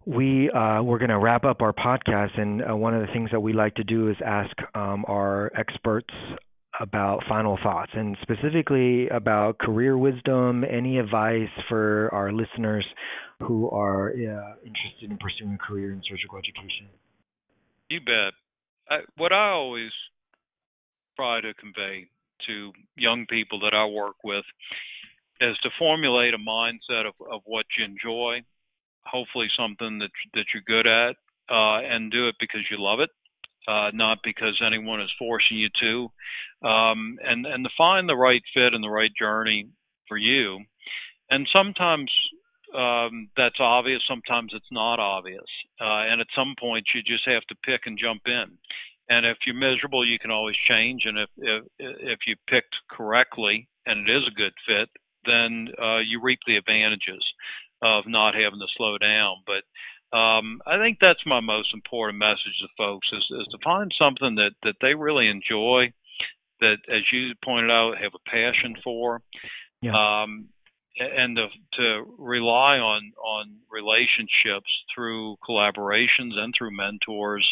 We 0.07 0.49
uh, 0.49 0.81
we're 0.81 0.97
going 0.97 1.11
to 1.11 1.19
wrap 1.19 1.45
up 1.45 1.61
our 1.61 1.73
podcast, 1.73 2.39
and 2.39 2.63
uh, 2.67 2.75
one 2.75 2.95
of 2.95 3.01
the 3.05 3.13
things 3.13 3.29
that 3.31 3.39
we 3.39 3.53
like 3.53 3.75
to 3.75 3.83
do 3.83 4.09
is 4.09 4.15
ask 4.25 4.49
um, 4.73 5.05
our 5.07 5.51
experts 5.55 6.11
about 6.79 7.19
final 7.29 7.59
thoughts, 7.61 7.91
and 7.93 8.17
specifically 8.23 9.09
about 9.09 9.59
career 9.59 9.95
wisdom. 9.95 10.63
Any 10.63 10.97
advice 10.97 11.49
for 11.67 12.09
our 12.11 12.31
listeners 12.31 12.85
who 13.41 13.69
are 13.69 14.09
uh, 14.09 14.55
interested 14.65 15.11
in 15.11 15.17
pursuing 15.19 15.53
a 15.53 15.57
career 15.59 15.93
in 15.93 16.01
surgical 16.09 16.39
education? 16.39 16.87
You 17.89 17.99
bet. 17.99 18.33
I, 18.89 19.01
what 19.17 19.31
I 19.31 19.51
always 19.51 19.91
try 21.15 21.41
to 21.41 21.53
convey 21.53 22.07
to 22.47 22.71
young 22.97 23.27
people 23.29 23.59
that 23.59 23.75
I 23.75 23.85
work 23.85 24.15
with 24.23 24.45
is 25.41 25.57
to 25.63 25.69
formulate 25.77 26.33
a 26.33 26.37
mindset 26.37 27.07
of, 27.07 27.13
of 27.31 27.41
what 27.45 27.65
you 27.77 27.85
enjoy, 27.85 28.41
hopefully 29.05 29.47
something 29.57 29.99
that 29.99 30.11
that 30.33 30.45
you're 30.53 30.63
good 30.65 30.87
at, 30.87 31.15
uh, 31.49 31.79
and 31.81 32.11
do 32.11 32.27
it 32.27 32.35
because 32.39 32.61
you 32.69 32.77
love 32.79 32.99
it, 32.99 33.09
uh, 33.67 33.89
not 33.93 34.19
because 34.23 34.61
anyone 34.65 35.01
is 35.01 35.11
forcing 35.17 35.57
you 35.57 35.69
to, 35.81 36.67
um, 36.67 37.17
and 37.23 37.45
and 37.45 37.63
to 37.63 37.69
find 37.77 38.07
the 38.07 38.15
right 38.15 38.41
fit 38.53 38.73
and 38.73 38.83
the 38.83 38.89
right 38.89 39.11
journey 39.17 39.67
for 40.07 40.17
you. 40.17 40.59
And 41.29 41.47
sometimes 41.53 42.11
um, 42.75 43.29
that's 43.37 43.59
obvious, 43.59 44.01
sometimes 44.07 44.51
it's 44.55 44.71
not 44.71 44.99
obvious, 44.99 45.49
uh, 45.79 46.09
and 46.09 46.21
at 46.21 46.27
some 46.35 46.55
point 46.59 46.87
you 46.93 47.01
just 47.01 47.27
have 47.27 47.43
to 47.49 47.55
pick 47.65 47.81
and 47.85 47.97
jump 47.97 48.21
in. 48.25 48.57
And 49.11 49.25
if 49.25 49.37
you're 49.45 49.55
miserable, 49.55 50.05
you 50.05 50.19
can 50.19 50.29
always 50.29 50.55
change. 50.67 51.03
And 51.05 51.17
if 51.17 51.29
if 51.37 51.63
if 51.79 52.19
you 52.27 52.35
picked 52.47 52.75
correctly 52.89 53.67
and 53.85 54.07
it 54.07 54.15
is 54.15 54.23
a 54.27 54.35
good 54.35 54.53
fit, 54.67 54.89
then 55.29 55.53
uh, 55.77 55.99
you 55.99 56.19
reap 56.21 56.39
the 56.47 56.57
advantages 56.57 57.23
of 57.81 58.03
not 58.07 58.33
having 58.33 58.59
to 58.59 58.75
slow 58.75 58.97
down. 58.97 59.35
But 59.45 59.63
um, 60.17 60.59
I 60.65 60.77
think 60.81 60.97
that's 60.99 61.25
my 61.25 61.39
most 61.39 61.69
important 61.73 62.19
message 62.19 62.57
to 62.61 62.67
folks 62.77 63.07
is, 63.13 63.25
is 63.39 63.47
to 63.51 63.59
find 63.63 63.93
something 63.97 64.35
that, 64.35 64.51
that 64.63 64.75
they 64.81 64.95
really 64.95 65.29
enjoy, 65.29 65.93
that, 66.61 66.77
as 66.89 67.03
you 67.13 67.33
pointed 67.45 67.71
out, 67.71 68.01
have 68.01 68.11
a 68.15 68.29
passion 68.29 68.75
for, 68.83 69.21
yeah. 69.81 69.93
um, 69.93 70.49
and 70.99 71.37
to, 71.37 71.47
to 71.77 72.03
rely 72.17 72.77
on 72.77 73.13
on 73.23 73.55
relationships 73.71 74.67
through 74.93 75.37
collaborations 75.47 76.35
and 76.35 76.53
through 76.57 76.75
mentors 76.75 77.47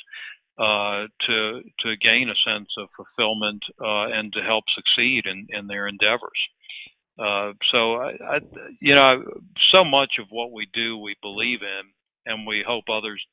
uh, 0.60 1.08
to 1.26 1.62
to 1.80 1.96
gain 2.02 2.30
a 2.30 2.50
sense 2.50 2.68
of 2.78 2.90
fulfillment 2.98 3.64
uh, 3.80 4.12
and 4.12 4.34
to 4.34 4.42
help 4.42 4.66
succeed 4.76 5.24
in, 5.26 5.48
in 5.50 5.68
their 5.68 5.88
endeavors. 5.88 6.40
Uh, 7.20 7.54
so 7.72 7.96
I, 7.96 8.12
I, 8.24 8.40
you 8.80 8.96
know, 8.96 9.24
so 9.72 9.84
much 9.84 10.14
of 10.20 10.28
what 10.30 10.52
we 10.52 10.68
do, 10.74 10.98
we 10.98 11.16
believe 11.22 11.60
in, 11.62 11.82
and 12.28 12.46
we 12.46 12.64
hope 12.68 12.84
others 12.92 13.24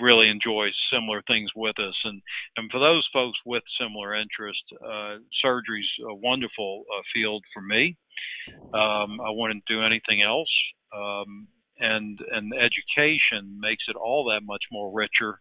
really 0.00 0.28
enjoy 0.28 0.68
similar 0.92 1.22
things 1.26 1.50
with 1.54 1.78
us. 1.78 1.94
And 2.04 2.20
and 2.56 2.70
for 2.70 2.80
those 2.80 3.06
folks 3.12 3.38
with 3.46 3.62
similar 3.80 4.14
interest, 4.14 4.62
uh, 4.84 5.16
surgery's 5.42 5.88
a 6.08 6.14
wonderful 6.14 6.84
uh, 6.92 7.02
field 7.14 7.44
for 7.54 7.62
me. 7.62 7.96
Um, 8.74 9.20
I 9.20 9.30
wouldn't 9.30 9.64
do 9.66 9.82
anything 9.82 10.22
else. 10.22 10.52
Um, 10.96 11.48
and 11.78 12.18
and 12.32 12.52
education 12.54 13.60
makes 13.60 13.84
it 13.88 13.96
all 13.96 14.24
that 14.32 14.44
much 14.44 14.64
more 14.72 14.92
richer, 14.92 15.40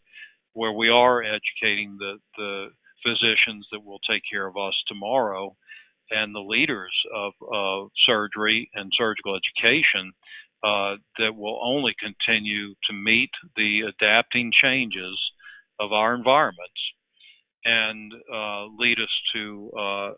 where 0.53 0.73
we 0.73 0.89
are 0.89 1.23
educating 1.23 1.97
the 1.97 2.19
the 2.37 2.67
physicians 3.03 3.65
that 3.71 3.83
will 3.83 3.99
take 4.09 4.21
care 4.29 4.45
of 4.45 4.57
us 4.57 4.73
tomorrow 4.87 5.55
and 6.11 6.33
the 6.33 6.39
leaders 6.39 6.93
of, 7.15 7.33
of 7.53 7.89
surgery 8.05 8.69
and 8.73 8.91
surgical 8.97 9.35
education 9.35 10.11
uh, 10.63 10.95
that 11.19 11.35
will 11.35 11.59
only 11.63 11.93
continue 11.99 12.73
to 12.89 12.93
meet 12.93 13.29
the 13.55 13.81
adapting 13.81 14.51
changes 14.61 15.17
of 15.79 15.91
our 15.91 16.15
environments 16.15 16.81
and 17.63 18.11
uh, 18.33 18.65
lead 18.77 18.97
us 18.99 19.09
to 19.35 19.71
uh, 19.77 20.11